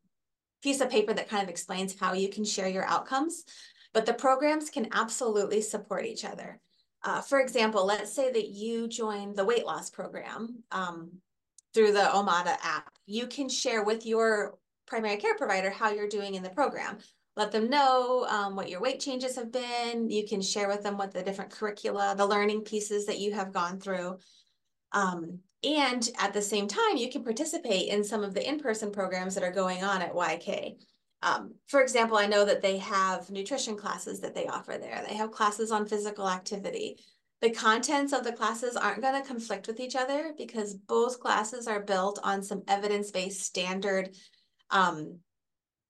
piece 0.61 0.81
of 0.81 0.91
paper 0.91 1.13
that 1.13 1.29
kind 1.29 1.41
of 1.41 1.49
explains 1.49 1.99
how 1.99 2.13
you 2.13 2.29
can 2.29 2.45
share 2.45 2.67
your 2.67 2.85
outcomes. 2.85 3.43
But 3.93 4.05
the 4.05 4.13
programs 4.13 4.69
can 4.69 4.89
absolutely 4.91 5.61
support 5.61 6.05
each 6.05 6.25
other. 6.25 6.59
Uh, 7.03 7.21
for 7.21 7.39
example, 7.39 7.85
let's 7.85 8.13
say 8.13 8.31
that 8.31 8.49
you 8.49 8.87
join 8.87 9.33
the 9.33 9.45
weight 9.45 9.65
loss 9.65 9.89
program 9.89 10.63
um, 10.71 11.13
through 11.73 11.93
the 11.93 11.99
Omada 11.99 12.57
app. 12.63 12.89
You 13.05 13.27
can 13.27 13.49
share 13.49 13.83
with 13.83 14.05
your 14.05 14.57
primary 14.87 15.17
care 15.17 15.35
provider 15.35 15.69
how 15.69 15.91
you're 15.91 16.09
doing 16.09 16.35
in 16.35 16.43
the 16.43 16.49
program. 16.49 16.97
Let 17.37 17.51
them 17.51 17.69
know 17.69 18.25
um, 18.29 18.55
what 18.55 18.69
your 18.69 18.81
weight 18.81 18.99
changes 18.99 19.37
have 19.37 19.51
been. 19.51 20.09
You 20.09 20.27
can 20.27 20.41
share 20.41 20.67
with 20.67 20.83
them 20.83 20.97
what 20.97 21.13
the 21.13 21.23
different 21.23 21.51
curricula, 21.51 22.13
the 22.17 22.25
learning 22.25 22.61
pieces 22.61 23.05
that 23.05 23.19
you 23.19 23.33
have 23.33 23.53
gone 23.53 23.79
through. 23.79 24.17
Um, 24.91 25.39
and 25.63 26.09
at 26.19 26.33
the 26.33 26.41
same 26.41 26.67
time, 26.67 26.97
you 26.97 27.09
can 27.09 27.23
participate 27.23 27.87
in 27.87 28.03
some 28.03 28.23
of 28.23 28.33
the 28.33 28.47
in-person 28.47 28.91
programs 28.91 29.35
that 29.35 29.43
are 29.43 29.51
going 29.51 29.83
on 29.83 30.01
at 30.01 30.13
YK. 30.13 30.75
Um, 31.23 31.53
for 31.67 31.81
example, 31.81 32.17
I 32.17 32.25
know 32.25 32.43
that 32.45 32.61
they 32.61 32.77
have 32.79 33.29
nutrition 33.29 33.77
classes 33.77 34.19
that 34.21 34.33
they 34.33 34.47
offer 34.47 34.77
there. 34.79 35.05
They 35.07 35.15
have 35.15 35.31
classes 35.31 35.71
on 35.71 35.85
physical 35.85 36.27
activity. 36.27 36.97
The 37.41 37.49
contents 37.49 38.13
of 38.13 38.23
the 38.23 38.33
classes 38.33 38.75
aren't 38.75 39.01
going 39.01 39.19
to 39.19 39.27
conflict 39.27 39.67
with 39.67 39.79
each 39.79 39.95
other 39.95 40.33
because 40.37 40.75
both 40.75 41.19
classes 41.19 41.67
are 41.67 41.79
built 41.79 42.19
on 42.23 42.43
some 42.43 42.61
evidence-based 42.67 43.41
standard, 43.41 44.15
um, 44.69 45.17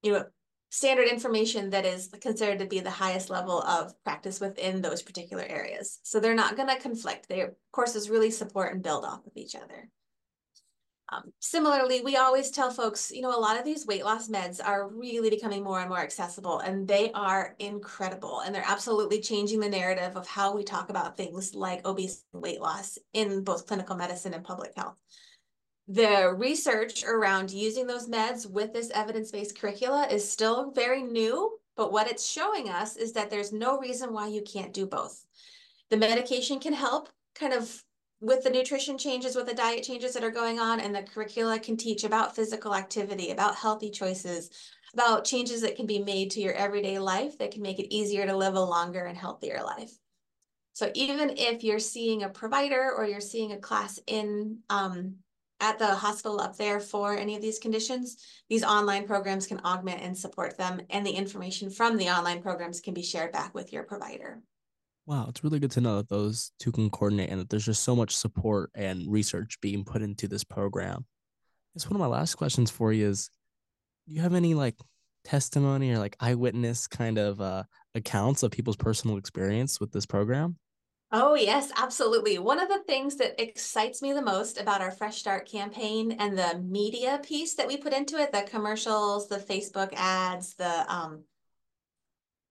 you 0.02 0.14
know, 0.14 0.26
standard 0.70 1.10
information 1.10 1.72
that 1.72 1.86
is 1.86 2.10
considered 2.22 2.60
to 2.60 2.66
be 2.66 2.80
the 2.80 2.90
highest 2.90 3.30
level 3.30 3.62
of 3.64 3.92
practice 4.06 4.40
within 4.40 4.82
those 4.82 5.02
particular 5.02 5.44
areas. 5.44 6.00
So 6.04 6.22
they're 6.22 6.34
not 6.34 6.56
going 6.56 6.70
to 6.70 6.82
conflict. 6.82 7.28
Their 7.28 7.56
courses 7.74 8.10
really 8.10 8.32
support 8.32 8.74
and 8.74 8.82
build 8.82 9.04
off 9.04 9.26
of 9.28 9.34
each 9.36 9.54
other. 9.54 9.90
Um, 11.14 11.34
similarly, 11.40 12.02
we 12.02 12.16
always 12.16 12.52
tell 12.52 12.72
folks, 12.72 13.12
you 13.12 13.22
know, 13.22 13.38
a 13.38 13.40
lot 13.40 13.60
of 13.60 13.66
these 13.66 13.86
weight 13.86 14.06
loss 14.06 14.30
meds 14.30 14.62
are 14.64 14.88
really 14.88 15.30
becoming 15.30 15.62
more 15.62 15.82
and 15.82 15.90
more 15.90 16.00
accessible 16.00 16.60
and 16.60 16.88
they 16.88 17.12
are 17.12 17.54
incredible. 17.60 18.40
And 18.40 18.56
they're 18.56 18.64
absolutely 18.66 19.20
changing 19.20 19.60
the 19.60 19.68
narrative 19.68 20.16
of 20.16 20.26
how 20.26 20.56
we 20.56 20.64
talk 20.64 20.90
about 20.90 21.18
things 21.18 21.54
like 21.54 21.86
obesity 21.86 22.24
and 22.32 22.42
weight 22.42 22.62
loss 22.62 22.98
in 23.12 23.44
both 23.44 23.68
clinical 23.68 23.98
medicine 23.98 24.34
and 24.34 24.44
public 24.44 24.72
health. 24.78 24.96
The 25.90 26.34
research 26.34 27.04
around 27.04 27.52
using 27.52 27.88
those 27.88 28.08
meds 28.08 28.50
with 28.50 28.72
this 28.72 28.90
evidence-based 28.92 29.60
curricula 29.60 30.08
is 30.10 30.30
still 30.30 30.72
very 30.72 31.04
new, 31.04 31.58
but 31.76 31.92
what 31.92 32.10
it's 32.10 32.26
showing 32.26 32.70
us 32.70 32.96
is 32.96 33.12
that 33.14 33.30
there's 33.30 33.52
no 33.52 33.78
reason 33.78 34.14
why 34.14 34.28
you 34.28 34.42
can't 34.42 34.74
do 34.74 34.86
both. 34.86 35.26
The 35.90 35.98
medication 35.98 36.62
can 36.62 36.72
help 36.72 37.10
kind 37.36 37.52
of 37.52 37.84
with 38.22 38.44
the 38.44 38.50
nutrition 38.52 38.98
changes, 38.98 39.36
with 39.36 39.48
the 39.48 39.54
diet 39.54 39.84
changes 39.84 40.14
that 40.14 40.24
are 40.24 40.32
going 40.32 40.60
on, 40.60 40.80
and 40.80 40.96
the 40.96 41.02
curricula 41.02 41.60
can 41.60 41.76
teach 41.76 42.04
about 42.04 42.36
physical 42.36 42.76
activity, 42.76 43.32
about 43.32 43.56
healthy 43.56 43.90
choices, 43.90 44.52
about 44.94 45.26
changes 45.26 45.62
that 45.62 45.76
can 45.76 45.88
be 45.88 46.00
made 46.00 46.30
to 46.32 46.40
your 46.40 46.54
everyday 46.54 47.00
life 47.00 47.38
that 47.40 47.52
can 47.52 47.64
make 47.64 47.80
it 47.80 47.94
easier 47.94 48.26
to 48.26 48.38
live 48.38 48.56
a 48.56 48.62
longer 48.62 49.06
and 49.06 49.18
healthier 49.18 49.62
life. 49.64 49.92
So 50.74 50.92
even 50.94 51.32
if 51.38 51.64
you're 51.64 51.80
seeing 51.80 52.24
a 52.24 52.30
provider 52.30 52.92
or 52.96 53.06
you're 53.06 53.22
seeing 53.22 53.52
a 53.54 53.58
class 53.58 54.00
in 54.08 54.60
um, 54.70 55.16
at 55.60 55.80
the 55.80 55.88
hospital 55.88 56.40
up 56.40 56.58
there 56.58 56.80
for 56.80 57.16
any 57.16 57.36
of 57.36 57.42
these 57.42 57.60
conditions, 57.60 58.18
these 58.50 58.64
online 58.64 59.06
programs 59.06 59.48
can 59.48 59.62
augment 59.66 60.02
and 60.02 60.18
support 60.18 60.58
them, 60.58 60.82
and 60.90 61.06
the 61.06 61.12
information 61.12 61.70
from 61.70 61.98
the 61.98 62.10
online 62.10 62.42
programs 62.42 62.82
can 62.82 62.94
be 62.94 63.04
shared 63.04 63.32
back 63.32 63.56
with 63.56 63.74
your 63.74 63.84
provider. 63.84 64.42
Wow, 65.06 65.26
it's 65.30 65.44
really 65.44 65.60
good 65.60 65.72
to 65.72 65.82
know 65.82 65.98
that 65.98 66.10
those 66.10 66.52
two 66.60 66.72
can 66.72 66.90
coordinate 66.90 67.30
and 67.30 67.40
that 67.40 67.50
there's 67.50 67.66
just 67.66 67.84
so 67.84 67.96
much 67.96 68.16
support 68.16 68.70
and 68.76 69.12
research 69.12 69.60
being 69.62 69.84
put 69.84 70.02
into 70.02 70.28
this 70.28 70.44
program. 70.44 71.06
It's 71.76 71.88
one 71.90 71.96
of 71.96 72.00
my 72.00 72.08
last 72.08 72.36
questions 72.36 72.70
for 72.70 72.94
you 72.94 73.08
is 73.08 73.30
do 74.08 74.14
you 74.14 74.22
have 74.22 74.36
any 74.36 74.54
like 74.54 74.76
testimony 75.24 75.92
or 75.92 76.00
like 76.00 76.16
eyewitness 76.20 76.88
kind 76.88 77.18
of 77.18 77.42
uh, 77.42 77.64
accounts 77.96 78.44
of 78.44 78.52
people's 78.52 78.76
personal 78.76 79.18
experience 79.18 79.80
with 79.80 79.92
this 79.92 80.06
program? 80.06 80.58
Oh, 81.14 81.36
yes, 81.36 81.72
absolutely. 81.76 82.40
One 82.40 82.60
of 82.60 82.70
the 82.70 82.84
things 82.88 83.18
that 83.18 83.42
excites 83.42 84.02
me 84.02 84.14
the 84.14 84.22
most 84.22 84.62
about 84.62 84.80
our 84.80 84.92
Fresh 84.92 85.18
Start 85.18 85.46
campaign 85.46 86.14
and 86.14 86.38
the 86.38 86.60
media 86.60 87.20
piece 87.22 87.56
that 87.56 87.68
we 87.68 87.76
put 87.76 87.92
into 87.92 88.16
it, 88.18 88.32
the 88.32 88.44
commercials, 88.44 89.28
the 89.28 89.38
Facebook 89.38 89.90
ads, 89.94 90.56
the 90.56 90.90
um, 90.90 91.24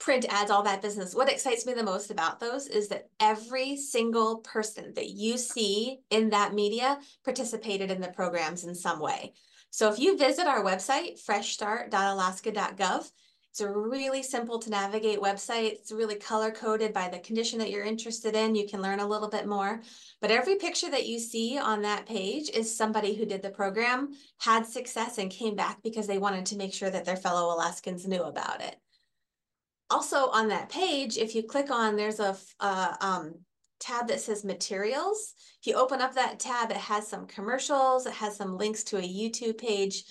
print 0.00 0.24
ads, 0.30 0.50
all 0.50 0.62
that 0.62 0.82
business. 0.82 1.14
What 1.14 1.30
excites 1.30 1.66
me 1.66 1.74
the 1.74 1.84
most 1.84 2.10
about 2.10 2.40
those 2.40 2.66
is 2.66 2.88
that 2.88 3.08
every 3.20 3.76
single 3.76 4.38
person 4.38 4.92
that 4.96 5.10
you 5.10 5.36
see 5.36 6.00
in 6.10 6.30
that 6.30 6.54
media 6.54 6.98
participated 7.22 7.90
in 7.90 8.00
the 8.00 8.08
programs 8.08 8.64
in 8.64 8.74
some 8.74 8.98
way. 8.98 9.34
So 9.70 9.92
if 9.92 10.00
you 10.00 10.16
visit 10.16 10.46
our 10.46 10.64
website, 10.64 11.22
freshstart.alaska.gov, 11.24 13.10
it's 13.50 13.60
a 13.60 13.70
really 13.70 14.22
simple 14.22 14.60
to 14.60 14.70
navigate 14.70 15.18
website. 15.18 15.72
It's 15.72 15.92
really 15.92 16.14
color 16.14 16.50
coded 16.50 16.92
by 16.92 17.08
the 17.08 17.18
condition 17.18 17.58
that 17.58 17.70
you're 17.70 17.84
interested 17.84 18.34
in. 18.34 18.54
You 18.54 18.66
can 18.66 18.80
learn 18.80 19.00
a 19.00 19.06
little 19.06 19.28
bit 19.28 19.46
more. 19.46 19.82
But 20.20 20.30
every 20.30 20.54
picture 20.54 20.90
that 20.90 21.08
you 21.08 21.18
see 21.18 21.58
on 21.58 21.82
that 21.82 22.06
page 22.06 22.48
is 22.50 22.74
somebody 22.74 23.14
who 23.14 23.26
did 23.26 23.42
the 23.42 23.50
program, 23.50 24.10
had 24.38 24.66
success, 24.66 25.18
and 25.18 25.30
came 25.30 25.56
back 25.56 25.82
because 25.82 26.06
they 26.06 26.18
wanted 26.18 26.46
to 26.46 26.56
make 26.56 26.72
sure 26.72 26.90
that 26.90 27.04
their 27.04 27.16
fellow 27.16 27.52
Alaskans 27.52 28.06
knew 28.06 28.22
about 28.22 28.62
it 28.62 28.76
also 29.90 30.28
on 30.30 30.48
that 30.48 30.68
page, 30.68 31.16
if 31.16 31.34
you 31.34 31.42
click 31.42 31.70
on, 31.70 31.96
there's 31.96 32.20
a, 32.20 32.36
a 32.60 32.96
um, 33.00 33.34
tab 33.80 34.08
that 34.08 34.20
says 34.20 34.44
materials. 34.44 35.34
If 35.60 35.66
you 35.66 35.74
open 35.74 36.00
up 36.00 36.14
that 36.14 36.38
tab, 36.38 36.70
it 36.70 36.76
has 36.76 37.08
some 37.08 37.26
commercials. 37.26 38.06
It 38.06 38.12
has 38.14 38.36
some 38.36 38.56
links 38.56 38.84
to 38.84 38.98
a 38.98 39.02
YouTube 39.02 39.58
page 39.58 40.04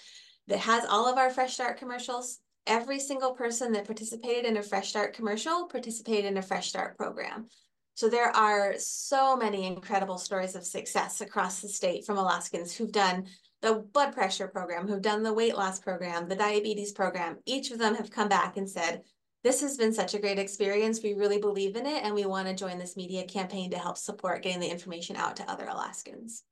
that 0.47 0.59
has 0.59 0.85
all 0.85 1.07
of 1.07 1.17
our 1.17 1.29
Fresh 1.29 1.53
Start 1.53 1.77
commercials. 1.77 2.39
Every 2.67 2.99
single 2.99 3.31
person 3.31 3.71
that 3.73 3.85
participated 3.85 4.45
in 4.45 4.57
a 4.57 4.63
Fresh 4.63 4.89
Start 4.89 5.13
commercial 5.13 5.67
participated 5.67 6.25
in 6.25 6.37
a 6.37 6.41
Fresh 6.41 6.69
Start 6.69 6.97
program. 6.97 7.47
So 7.93 8.09
there 8.09 8.35
are 8.35 8.75
so 8.77 9.35
many 9.35 9.65
incredible 9.65 10.17
stories 10.17 10.55
of 10.55 10.65
success 10.65 11.21
across 11.21 11.61
the 11.61 11.67
state 11.67 12.05
from 12.05 12.17
Alaskans 12.17 12.73
who've 12.73 12.91
done 12.91 13.25
the 13.61 13.85
blood 13.93 14.13
pressure 14.13 14.47
program, 14.47 14.87
who've 14.87 15.01
done 15.01 15.21
the 15.21 15.33
weight 15.33 15.57
loss 15.57 15.79
program, 15.79 16.29
the 16.29 16.35
diabetes 16.35 16.93
program. 16.93 17.37
Each 17.45 17.71
of 17.71 17.77
them 17.77 17.95
have 17.95 18.09
come 18.09 18.29
back 18.29 18.55
and 18.55 18.69
said, 18.69 19.01
this 19.43 19.61
has 19.61 19.77
been 19.77 19.93
such 19.93 20.13
a 20.13 20.19
great 20.19 20.39
experience. 20.39 21.01
We 21.01 21.13
really 21.13 21.39
believe 21.39 21.75
in 21.75 21.85
it, 21.85 22.03
and 22.03 22.13
we 22.13 22.25
want 22.25 22.47
to 22.47 22.53
join 22.53 22.77
this 22.77 22.97
media 22.97 23.25
campaign 23.25 23.71
to 23.71 23.77
help 23.77 23.97
support 23.97 24.43
getting 24.43 24.59
the 24.59 24.69
information 24.69 25.15
out 25.15 25.35
to 25.37 25.49
other 25.49 25.65
Alaskans. 25.65 26.43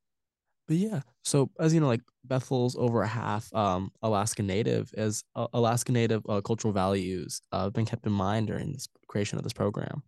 But 0.68 0.78
yeah, 0.78 1.02
so 1.24 1.50
as 1.60 1.74
you 1.74 1.80
know, 1.80 1.88
like 1.88 2.02
Bethel's 2.26 2.76
over 2.76 3.02
a 3.02 3.08
half 3.08 3.54
um, 3.54 3.92
Alaska 4.02 4.44
Native, 4.44 4.94
as 4.98 5.24
uh, 5.36 5.48
Alaska 5.54 5.92
Native 5.92 6.24
uh, 6.28 6.42
cultural 6.42 6.74
values 6.74 7.42
uh, 7.52 7.64
have 7.64 7.74
been 7.74 7.86
kept 7.86 8.06
in 8.06 8.12
mind 8.12 8.48
during 8.48 8.74
this 8.74 8.88
creation 9.08 9.38
of 9.38 9.44
this 9.44 9.54
program. 9.54 10.04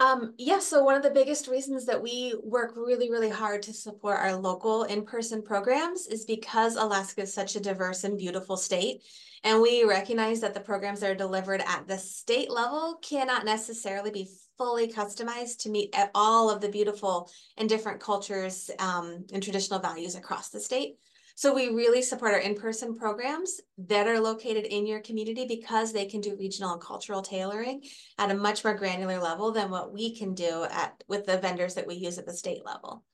Um, 0.00 0.32
yeah, 0.38 0.60
so 0.60 0.82
one 0.82 0.96
of 0.96 1.02
the 1.02 1.10
biggest 1.10 1.46
reasons 1.46 1.84
that 1.84 2.02
we 2.02 2.34
work 2.42 2.72
really, 2.74 3.10
really 3.10 3.28
hard 3.28 3.62
to 3.64 3.74
support 3.74 4.18
our 4.18 4.34
local 4.34 4.84
in-person 4.84 5.42
programs 5.42 6.06
is 6.06 6.24
because 6.24 6.76
Alaska 6.76 7.22
is 7.22 7.34
such 7.34 7.54
a 7.54 7.60
diverse 7.60 8.04
and 8.04 8.16
beautiful 8.16 8.56
state. 8.56 9.02
And 9.44 9.60
we 9.60 9.84
recognize 9.84 10.40
that 10.40 10.54
the 10.54 10.60
programs 10.60 11.00
that 11.00 11.10
are 11.10 11.14
delivered 11.14 11.62
at 11.66 11.86
the 11.86 11.98
state 11.98 12.50
level 12.50 12.98
cannot 13.02 13.44
necessarily 13.44 14.10
be 14.10 14.28
fully 14.56 14.90
customized 14.90 15.58
to 15.60 15.70
meet 15.70 15.94
all 16.14 16.48
of 16.48 16.62
the 16.62 16.70
beautiful 16.70 17.30
and 17.58 17.68
different 17.68 18.00
cultures 18.00 18.70
um, 18.78 19.26
and 19.34 19.42
traditional 19.42 19.80
values 19.80 20.14
across 20.14 20.48
the 20.48 20.60
state. 20.60 20.96
So 21.40 21.54
we 21.54 21.68
really 21.68 22.02
support 22.02 22.34
our 22.34 22.38
in-person 22.38 22.96
programs 22.98 23.62
that 23.88 24.06
are 24.06 24.20
located 24.20 24.66
in 24.66 24.86
your 24.86 25.00
community 25.00 25.46
because 25.46 25.90
they 25.90 26.04
can 26.04 26.20
do 26.20 26.36
regional 26.36 26.74
and 26.74 26.82
cultural 26.82 27.22
tailoring 27.22 27.82
at 28.18 28.30
a 28.30 28.34
much 28.34 28.62
more 28.62 28.74
granular 28.74 29.18
level 29.18 29.50
than 29.50 29.70
what 29.70 29.90
we 29.90 30.14
can 30.14 30.34
do 30.34 30.66
at 30.70 31.02
with 31.08 31.24
the 31.24 31.38
vendors 31.38 31.76
that 31.76 31.86
we 31.86 31.94
use 31.94 32.18
at 32.18 32.26
the 32.26 32.34
state 32.34 32.66
level. 32.66 33.04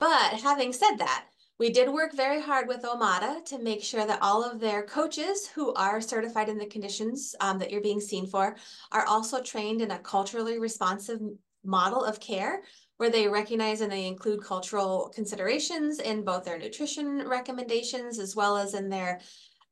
But 0.00 0.40
having 0.42 0.72
said 0.72 0.96
that, 0.96 1.26
we 1.60 1.70
did 1.70 1.88
work 1.88 2.16
very 2.16 2.42
hard 2.42 2.66
with 2.66 2.82
Omada 2.82 3.44
to 3.44 3.60
make 3.60 3.84
sure 3.84 4.04
that 4.04 4.22
all 4.22 4.42
of 4.42 4.58
their 4.58 4.82
coaches 4.82 5.46
who 5.46 5.72
are 5.74 6.00
certified 6.00 6.48
in 6.48 6.58
the 6.58 6.66
conditions 6.66 7.36
um, 7.38 7.60
that 7.60 7.70
you're 7.70 7.80
being 7.80 8.00
seen 8.00 8.26
for 8.26 8.56
are 8.90 9.06
also 9.06 9.40
trained 9.40 9.82
in 9.82 9.92
a 9.92 10.00
culturally 10.00 10.58
responsive 10.58 11.20
model 11.64 12.02
of 12.02 12.18
care 12.18 12.62
where 12.96 13.10
they 13.10 13.28
recognize 13.28 13.80
and 13.80 13.90
they 13.90 14.06
include 14.06 14.44
cultural 14.44 15.10
considerations 15.14 15.98
in 15.98 16.24
both 16.24 16.44
their 16.44 16.58
nutrition 16.58 17.26
recommendations 17.28 18.18
as 18.18 18.36
well 18.36 18.56
as 18.56 18.74
in 18.74 18.88
their 18.88 19.20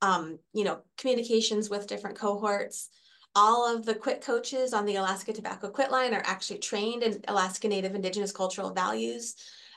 um, 0.02 0.38
you 0.52 0.64
know, 0.64 0.80
communications 0.96 1.68
with 1.68 1.86
different 1.86 2.18
cohorts. 2.18 2.88
All 3.36 3.76
of 3.76 3.84
the 3.84 3.94
quit 3.94 4.22
coaches 4.22 4.72
on 4.72 4.86
the 4.86 4.96
Alaska 4.96 5.32
Tobacco 5.32 5.70
Quit 5.70 5.90
line 5.90 6.14
are 6.14 6.22
actually 6.24 6.58
trained 6.58 7.02
in 7.02 7.20
Alaska 7.28 7.68
Native 7.68 7.94
Indigenous 7.94 8.32
cultural 8.32 8.72
values 8.72 9.36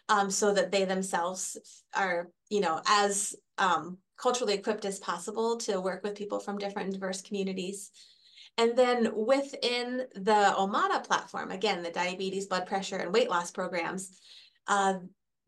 um, 0.10 0.32
so 0.32 0.54
that 0.54 0.72
they 0.72 0.86
themselves 0.86 1.84
are, 1.96 2.30
you 2.50 2.62
know, 2.62 2.82
as 2.88 3.36
um, 3.58 3.98
culturally 4.18 4.54
equipped 4.54 4.86
as 4.86 5.00
possible 5.00 5.58
to 5.58 5.80
work 5.80 6.04
with 6.04 6.16
people 6.16 6.40
from 6.40 6.58
different 6.58 6.94
diverse 6.94 7.22
communities. 7.22 7.92
And 8.58 8.78
then 8.78 9.12
within 9.16 10.06
the 10.14 10.54
OMADA 10.58 11.06
platform, 11.06 11.52
again, 11.52 11.82
the 11.82 11.90
diabetes, 11.90 12.46
blood 12.46 12.68
pressure, 12.68 12.98
and 12.98 13.14
weight 13.14 13.30
loss 13.30 13.52
programs, 13.52 14.20
uh, 14.68 14.96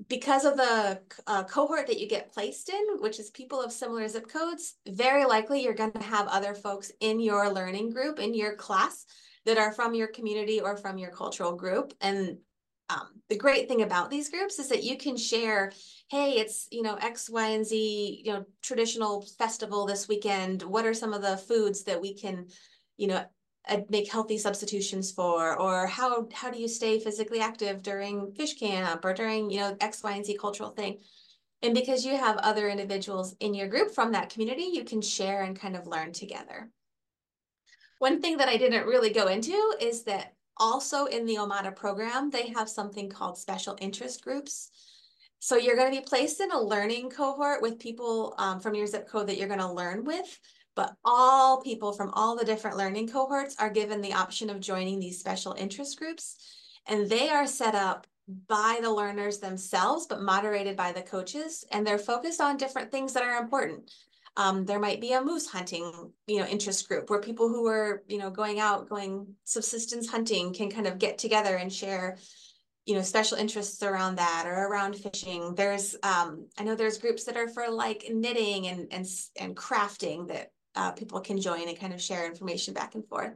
because 0.10 0.44
of 0.44 0.58
the 0.58 1.00
uh, 1.26 1.44
cohort 1.44 1.88
that 1.88 2.00
you 2.00 2.08
get 2.08 2.34
placed 2.34 2.70
in, 2.70 3.00
which 3.00 3.20
is 3.20 3.30
people 3.30 3.62
of 3.62 3.72
similar 3.72 4.08
zip 4.08 4.28
codes, 4.28 4.76
very 4.88 5.24
likely 5.24 5.64
you're 5.64 5.74
going 5.74 5.92
to 5.94 6.04
have 6.04 6.28
other 6.28 6.54
folks 6.54 6.92
in 7.00 7.20
your 7.20 7.50
learning 7.50 7.92
group, 7.92 8.20
in 8.20 8.34
your 8.34 8.56
class, 8.56 9.06
that 9.46 9.58
are 9.58 9.72
from 9.72 9.94
your 9.94 10.08
community 10.08 10.60
or 10.60 10.76
from 10.76 10.98
your 10.98 11.12
cultural 11.12 11.56
group. 11.56 11.94
And 12.02 12.40
um, 12.90 13.08
the 13.30 13.38
great 13.38 13.68
thing 13.68 13.84
about 13.84 14.10
these 14.10 14.30
groups 14.30 14.60
is 14.60 14.70
that 14.70 14.84
you 14.84 14.98
can 14.98 15.16
share, 15.16 15.72
hey, 16.10 16.34
it's, 16.34 16.68
you 16.72 16.82
know, 16.82 16.96
X, 16.96 17.30
Y, 17.30 17.48
and 17.48 17.66
Z, 17.66 18.22
you 18.26 18.34
know, 18.34 18.46
traditional 18.62 19.26
festival 19.38 19.86
this 19.86 20.08
weekend. 20.08 20.62
What 20.62 20.86
are 20.86 20.94
some 20.94 21.14
of 21.14 21.22
the 21.22 21.38
foods 21.38 21.84
that 21.86 22.02
we 22.02 22.14
can, 22.14 22.48
you 22.98 23.08
know, 23.08 23.26
make 23.90 24.12
healthy 24.12 24.38
substitutions 24.38 25.12
for 25.12 25.60
or 25.60 25.88
how 25.88 26.28
how 26.34 26.52
do 26.52 26.60
you 26.60 26.68
stay 26.68 27.00
physically 27.00 27.40
active 27.40 27.82
during 27.82 28.32
fish 28.34 28.54
camp 28.56 29.04
or 29.04 29.14
during 29.14 29.50
you 29.50 29.60
know 29.60 29.76
x 29.82 30.04
y 30.04 30.12
and 30.12 30.26
z 30.26 30.38
cultural 30.38 30.70
thing? 30.70 31.00
And 31.62 31.74
because 31.74 32.06
you 32.06 32.16
have 32.16 32.38
other 32.38 32.70
individuals 32.70 33.36
in 33.40 33.54
your 33.54 33.68
group 33.68 33.92
from 33.92 34.12
that 34.12 34.30
community 34.30 34.70
you 34.74 34.84
can 34.84 35.02
share 35.02 35.44
and 35.44 35.60
kind 35.60 35.76
of 35.76 35.88
learn 35.88 36.12
together. 36.12 36.70
One 38.00 38.22
thing 38.22 38.38
that 38.38 38.50
i 38.50 38.58
didn't 38.58 38.88
really 38.88 39.10
go 39.10 39.28
into 39.28 39.76
is 39.82 40.04
that 40.04 40.34
also 40.58 41.06
in 41.06 41.26
the 41.26 41.36
omada 41.36 41.76
program 41.76 42.30
they 42.30 42.48
have 42.50 42.70
something 42.70 43.10
called 43.10 43.38
special 43.38 43.78
interest 43.82 44.24
groups. 44.24 44.70
So 45.40 45.58
you're 45.58 45.76
going 45.76 45.92
to 45.94 46.00
be 46.00 46.06
placed 46.06 46.40
in 46.40 46.52
a 46.52 46.62
learning 46.62 47.10
cohort 47.10 47.62
with 47.62 47.80
people 47.80 48.36
um, 48.38 48.60
from 48.60 48.74
your 48.74 48.88
zip 48.88 49.08
code 49.08 49.28
that 49.28 49.38
you're 49.38 49.48
going 49.48 49.60
to 49.60 49.72
learn 49.72 50.04
with 50.04 50.40
but 50.76 50.96
all 51.06 51.62
people 51.62 51.94
from 51.94 52.12
all 52.12 52.36
the 52.36 52.46
different 52.46 52.78
learning 52.78 53.08
cohorts 53.08 53.56
are 53.60 53.70
given 53.70 54.02
the 54.02 54.14
option 54.14 54.50
of 54.50 54.60
joining 54.60 55.00
these 55.00 55.20
special 55.20 55.54
interest 55.54 55.98
groups. 55.98 56.38
And 56.88 57.10
they 57.10 57.30
are 57.30 57.48
set 57.48 57.74
up 57.74 58.06
by 58.48 58.80
the 58.82 58.92
learners 58.92 59.40
themselves, 59.40 60.06
but 60.08 60.22
moderated 60.22 60.76
by 60.76 60.92
the 60.92 61.02
coaches. 61.02 61.64
And 61.72 61.86
they're 61.86 61.98
focused 61.98 62.42
on 62.42 62.58
different 62.58 62.92
things 62.92 63.14
that 63.14 63.24
are 63.24 63.42
important. 63.42 63.92
Um, 64.38 64.66
there 64.66 64.80
might 64.80 65.00
be 65.00 65.14
a 65.14 65.22
moose 65.22 65.48
hunting, 65.48 66.12
you 66.28 66.40
know, 66.40 66.46
interest 66.46 66.88
group 66.90 67.10
where 67.10 67.22
people 67.22 67.48
who 67.48 67.66
are, 67.68 68.04
you 68.08 68.18
know, 68.18 68.30
going 68.30 68.60
out, 68.60 68.90
going 68.90 69.28
subsistence 69.46 70.10
hunting 70.10 70.54
can 70.54 70.70
kind 70.70 70.88
of 70.88 71.00
get 71.00 71.18
together 71.18 71.56
and 71.56 71.72
share, 71.72 72.18
you 72.86 72.96
know, 72.96 73.02
special 73.02 73.38
interests 73.38 73.82
around 73.82 74.18
that 74.18 74.44
or 74.46 74.68
around 74.68 74.98
fishing. 74.98 75.56
There's, 75.56 75.96
um, 76.04 76.48
I 76.58 76.64
know 76.64 76.76
there's 76.76 76.98
groups 76.98 77.24
that 77.26 77.38
are 77.38 77.48
for 77.48 77.70
like 77.70 78.08
knitting 78.12 78.68
and 78.68 78.88
and 78.92 79.08
and 79.40 79.56
crafting 79.56 80.28
that 80.28 80.52
uh, 80.76 80.92
people 80.92 81.20
can 81.20 81.40
join 81.40 81.68
and 81.68 81.80
kind 81.80 81.94
of 81.94 82.02
share 82.02 82.26
information 82.26 82.74
back 82.74 82.96
and 82.96 83.08
forth. 83.08 83.34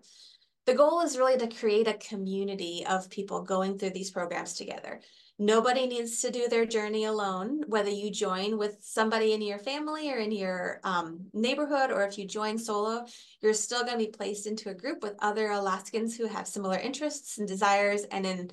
The 0.65 0.75
goal 0.75 1.01
is 1.01 1.17
really 1.17 1.37
to 1.37 1.47
create 1.47 1.87
a 1.87 1.95
community 1.95 2.85
of 2.87 3.09
people 3.09 3.41
going 3.41 3.77
through 3.77 3.91
these 3.91 4.11
programs 4.11 4.53
together. 4.53 4.99
Nobody 5.41 5.87
needs 5.87 6.21
to 6.21 6.31
do 6.31 6.49
their 6.49 6.65
journey 6.65 7.05
alone, 7.05 7.63
whether 7.67 7.89
you 7.89 8.11
join 8.11 8.57
with 8.57 8.77
somebody 8.81 9.31
in 9.31 9.41
your 9.41 9.57
family 9.57 10.11
or 10.11 10.17
in 10.17 10.33
your 10.33 10.81
um, 10.83 11.21
neighborhood, 11.33 11.91
or 11.91 12.05
if 12.05 12.17
you 12.17 12.27
join 12.27 12.57
solo, 12.57 13.05
you're 13.41 13.53
still 13.53 13.83
going 13.85 13.97
to 13.97 14.05
be 14.05 14.11
placed 14.11 14.47
into 14.47 14.69
a 14.69 14.73
group 14.73 15.01
with 15.01 15.15
other 15.19 15.49
Alaskans 15.49 16.17
who 16.17 16.27
have 16.27 16.45
similar 16.45 16.77
interests 16.77 17.37
and 17.37 17.47
desires. 17.47 18.03
And 18.11 18.25
then 18.25 18.51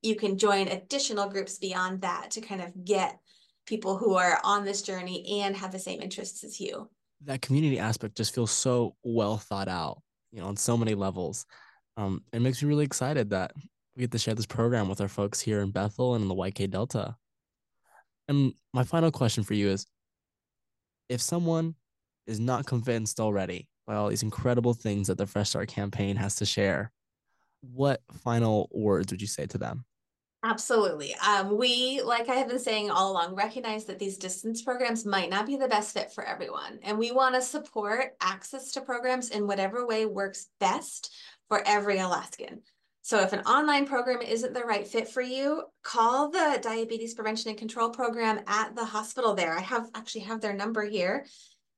you 0.00 0.14
can 0.14 0.38
join 0.38 0.68
additional 0.68 1.28
groups 1.28 1.58
beyond 1.58 2.02
that 2.02 2.30
to 2.30 2.40
kind 2.40 2.62
of 2.62 2.84
get 2.84 3.18
people 3.66 3.98
who 3.98 4.14
are 4.14 4.40
on 4.44 4.64
this 4.64 4.82
journey 4.82 5.42
and 5.42 5.56
have 5.56 5.72
the 5.72 5.78
same 5.78 6.00
interests 6.00 6.44
as 6.44 6.60
you 6.60 6.88
that 7.24 7.42
community 7.42 7.78
aspect 7.78 8.16
just 8.16 8.34
feels 8.34 8.50
so 8.50 8.94
well 9.02 9.36
thought 9.36 9.68
out, 9.68 10.02
you 10.30 10.40
know, 10.40 10.46
on 10.46 10.56
so 10.56 10.76
many 10.76 10.94
levels. 10.94 11.46
Um, 11.96 12.22
it 12.32 12.40
makes 12.40 12.62
me 12.62 12.68
really 12.68 12.84
excited 12.84 13.30
that 13.30 13.52
we 13.96 14.02
get 14.02 14.12
to 14.12 14.18
share 14.18 14.34
this 14.34 14.46
program 14.46 14.88
with 14.88 15.00
our 15.00 15.08
folks 15.08 15.40
here 15.40 15.60
in 15.60 15.70
Bethel 15.70 16.14
and 16.14 16.22
in 16.22 16.28
the 16.28 16.34
YK 16.34 16.70
Delta. 16.70 17.16
And 18.28 18.52
my 18.72 18.84
final 18.84 19.10
question 19.10 19.42
for 19.42 19.54
you 19.54 19.68
is 19.68 19.86
if 21.08 21.20
someone 21.20 21.74
is 22.26 22.38
not 22.38 22.66
convinced 22.66 23.18
already 23.18 23.68
by 23.86 23.94
all 23.94 24.08
these 24.08 24.22
incredible 24.22 24.74
things 24.74 25.08
that 25.08 25.18
the 25.18 25.26
Fresh 25.26 25.50
Start 25.50 25.68
campaign 25.68 26.14
has 26.16 26.36
to 26.36 26.46
share, 26.46 26.92
what 27.62 28.00
final 28.22 28.68
words 28.70 29.10
would 29.10 29.20
you 29.20 29.26
say 29.26 29.46
to 29.46 29.58
them? 29.58 29.84
Absolutely. 30.44 31.16
Um, 31.16 31.56
we, 31.56 32.00
like 32.02 32.28
I 32.28 32.36
have 32.36 32.48
been 32.48 32.60
saying 32.60 32.90
all 32.90 33.10
along, 33.10 33.34
recognize 33.34 33.86
that 33.86 33.98
these 33.98 34.16
distance 34.16 34.62
programs 34.62 35.04
might 35.04 35.30
not 35.30 35.46
be 35.46 35.56
the 35.56 35.66
best 35.66 35.94
fit 35.94 36.12
for 36.12 36.24
everyone. 36.24 36.78
And 36.82 36.96
we 36.96 37.10
want 37.10 37.34
to 37.34 37.42
support 37.42 38.14
access 38.20 38.70
to 38.72 38.80
programs 38.80 39.30
in 39.30 39.48
whatever 39.48 39.84
way 39.84 40.06
works 40.06 40.46
best 40.60 41.12
for 41.48 41.60
every 41.66 41.98
Alaskan. 41.98 42.62
So 43.02 43.18
if 43.20 43.32
an 43.32 43.40
online 43.40 43.86
program 43.86 44.22
isn't 44.22 44.54
the 44.54 44.62
right 44.62 44.86
fit 44.86 45.08
for 45.08 45.22
you, 45.22 45.64
call 45.82 46.30
the 46.30 46.60
Diabetes 46.62 47.14
Prevention 47.14 47.48
and 47.48 47.58
Control 47.58 47.90
Program 47.90 48.38
at 48.46 48.76
the 48.76 48.84
hospital 48.84 49.34
there. 49.34 49.56
I 49.56 49.62
have 49.62 49.88
actually 49.94 50.20
have 50.22 50.40
their 50.40 50.52
number 50.52 50.84
here. 50.84 51.26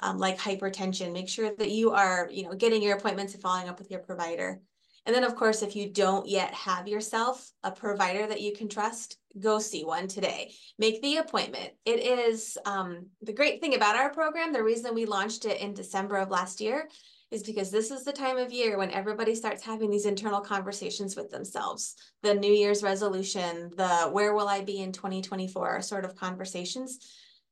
um, 0.00 0.18
like 0.18 0.36
hypertension? 0.36 1.12
Make 1.12 1.28
sure 1.28 1.54
that 1.56 1.70
you 1.70 1.92
are, 1.92 2.28
you 2.30 2.42
know, 2.42 2.54
getting 2.54 2.82
your 2.82 2.96
appointments 2.96 3.34
and 3.34 3.42
following 3.42 3.68
up 3.68 3.78
with 3.78 3.90
your 3.90 4.00
provider. 4.00 4.60
And 5.06 5.14
then, 5.14 5.24
of 5.24 5.34
course, 5.34 5.62
if 5.62 5.74
you 5.74 5.90
don't 5.90 6.28
yet 6.28 6.52
have 6.52 6.86
yourself 6.86 7.50
a 7.62 7.70
provider 7.70 8.26
that 8.26 8.42
you 8.42 8.52
can 8.52 8.68
trust, 8.68 9.16
go 9.38 9.58
see 9.58 9.84
one 9.84 10.08
today. 10.08 10.52
Make 10.78 11.00
the 11.00 11.16
appointment. 11.16 11.70
It 11.84 12.00
is 12.00 12.58
um, 12.66 13.06
the 13.22 13.32
great 13.32 13.60
thing 13.60 13.74
about 13.74 13.96
our 13.96 14.12
program, 14.12 14.52
the 14.52 14.62
reason 14.62 14.94
we 14.94 15.06
launched 15.06 15.44
it 15.44 15.60
in 15.60 15.74
December 15.74 16.16
of 16.16 16.30
last 16.30 16.60
year 16.60 16.88
is 17.30 17.42
because 17.44 17.70
this 17.70 17.90
is 17.90 18.04
the 18.04 18.12
time 18.12 18.38
of 18.38 18.52
year 18.52 18.76
when 18.76 18.90
everybody 18.90 19.34
starts 19.34 19.62
having 19.62 19.88
these 19.88 20.06
internal 20.06 20.40
conversations 20.40 21.14
with 21.14 21.30
themselves. 21.30 21.94
The 22.22 22.34
New 22.34 22.52
Year's 22.52 22.82
resolution, 22.82 23.70
the 23.76 24.08
where 24.10 24.34
will 24.34 24.48
I 24.48 24.62
be 24.62 24.78
in 24.78 24.90
2024 24.90 25.80
sort 25.82 26.04
of 26.04 26.16
conversations. 26.16 26.98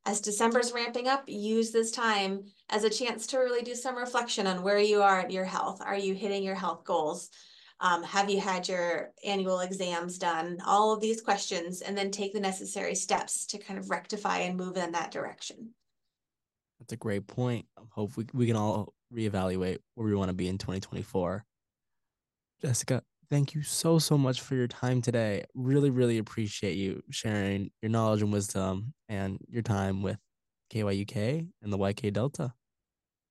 As 0.09 0.23
December's 0.23 0.73
ramping 0.73 1.07
up, 1.07 1.25
use 1.27 1.71
this 1.71 1.91
time 1.91 2.45
as 2.71 2.83
a 2.83 2.89
chance 2.89 3.27
to 3.27 3.37
really 3.37 3.61
do 3.61 3.75
some 3.75 3.95
reflection 3.95 4.47
on 4.47 4.63
where 4.63 4.79
you 4.79 5.03
are 5.03 5.21
at 5.21 5.31
your 5.31 5.45
health. 5.45 5.83
Are 5.85 5.99
you 5.99 6.15
hitting 6.15 6.43
your 6.43 6.55
health 6.55 6.83
goals? 6.85 7.29
Um, 7.81 8.03
have 8.05 8.31
you 8.31 8.41
had 8.41 8.67
your 8.67 9.11
annual 9.23 9.61
exams 9.61 10.17
done? 10.17 10.63
All 10.65 10.95
of 10.95 11.03
these 11.03 11.21
questions, 11.21 11.83
and 11.83 11.97
then 11.97 12.11
take 12.11 12.33
the 12.33 12.41
necessary 12.41 12.95
steps 12.95 13.45
to 13.49 13.59
kind 13.59 13.79
of 13.79 13.91
rectify 13.91 14.39
and 14.39 14.57
move 14.57 14.79
in 14.79 14.93
that 14.93 15.11
direction. 15.11 15.75
That's 16.81 16.95
a 16.95 16.97
great 16.97 17.27
point. 17.27 17.67
I 17.77 17.83
hope 17.91 18.17
we, 18.17 18.25
we 18.33 18.47
can 18.47 18.57
all 18.57 18.95
reevaluate 19.15 19.81
where 19.95 20.07
we 20.07 20.15
want 20.15 20.31
to 20.31 20.35
be 20.35 20.49
in 20.49 20.57
2024. 20.57 21.45
Jessica, 22.63 23.03
thank 23.31 23.55
you 23.55 23.63
so, 23.63 23.99
so 23.99 24.19
much 24.19 24.41
for 24.41 24.55
your 24.55 24.69
time 24.69 25.03
today. 25.03 25.45
Really, 25.55 25.91
really 25.91 26.19
appreciate 26.19 26.77
you 26.77 27.03
sharing 27.11 27.71
your 27.83 27.91
knowledge 27.91 28.23
and 28.23 28.33
wisdom 28.33 28.95
and 29.09 29.39
your 29.49 29.63
time 29.63 30.03
with 30.03 30.19
KYUK 30.73 31.49
and 31.63 31.73
the 31.73 31.79
YK 31.79 32.13
Delta. 32.13 32.53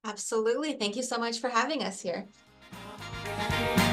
Absolutely. 0.04 0.74
Thank 0.74 0.96
you 0.96 1.04
so 1.04 1.18
much 1.18 1.40
for 1.40 1.50
having 1.50 1.84
us 1.84 2.02
here. 2.02 2.28
100. 3.28 3.87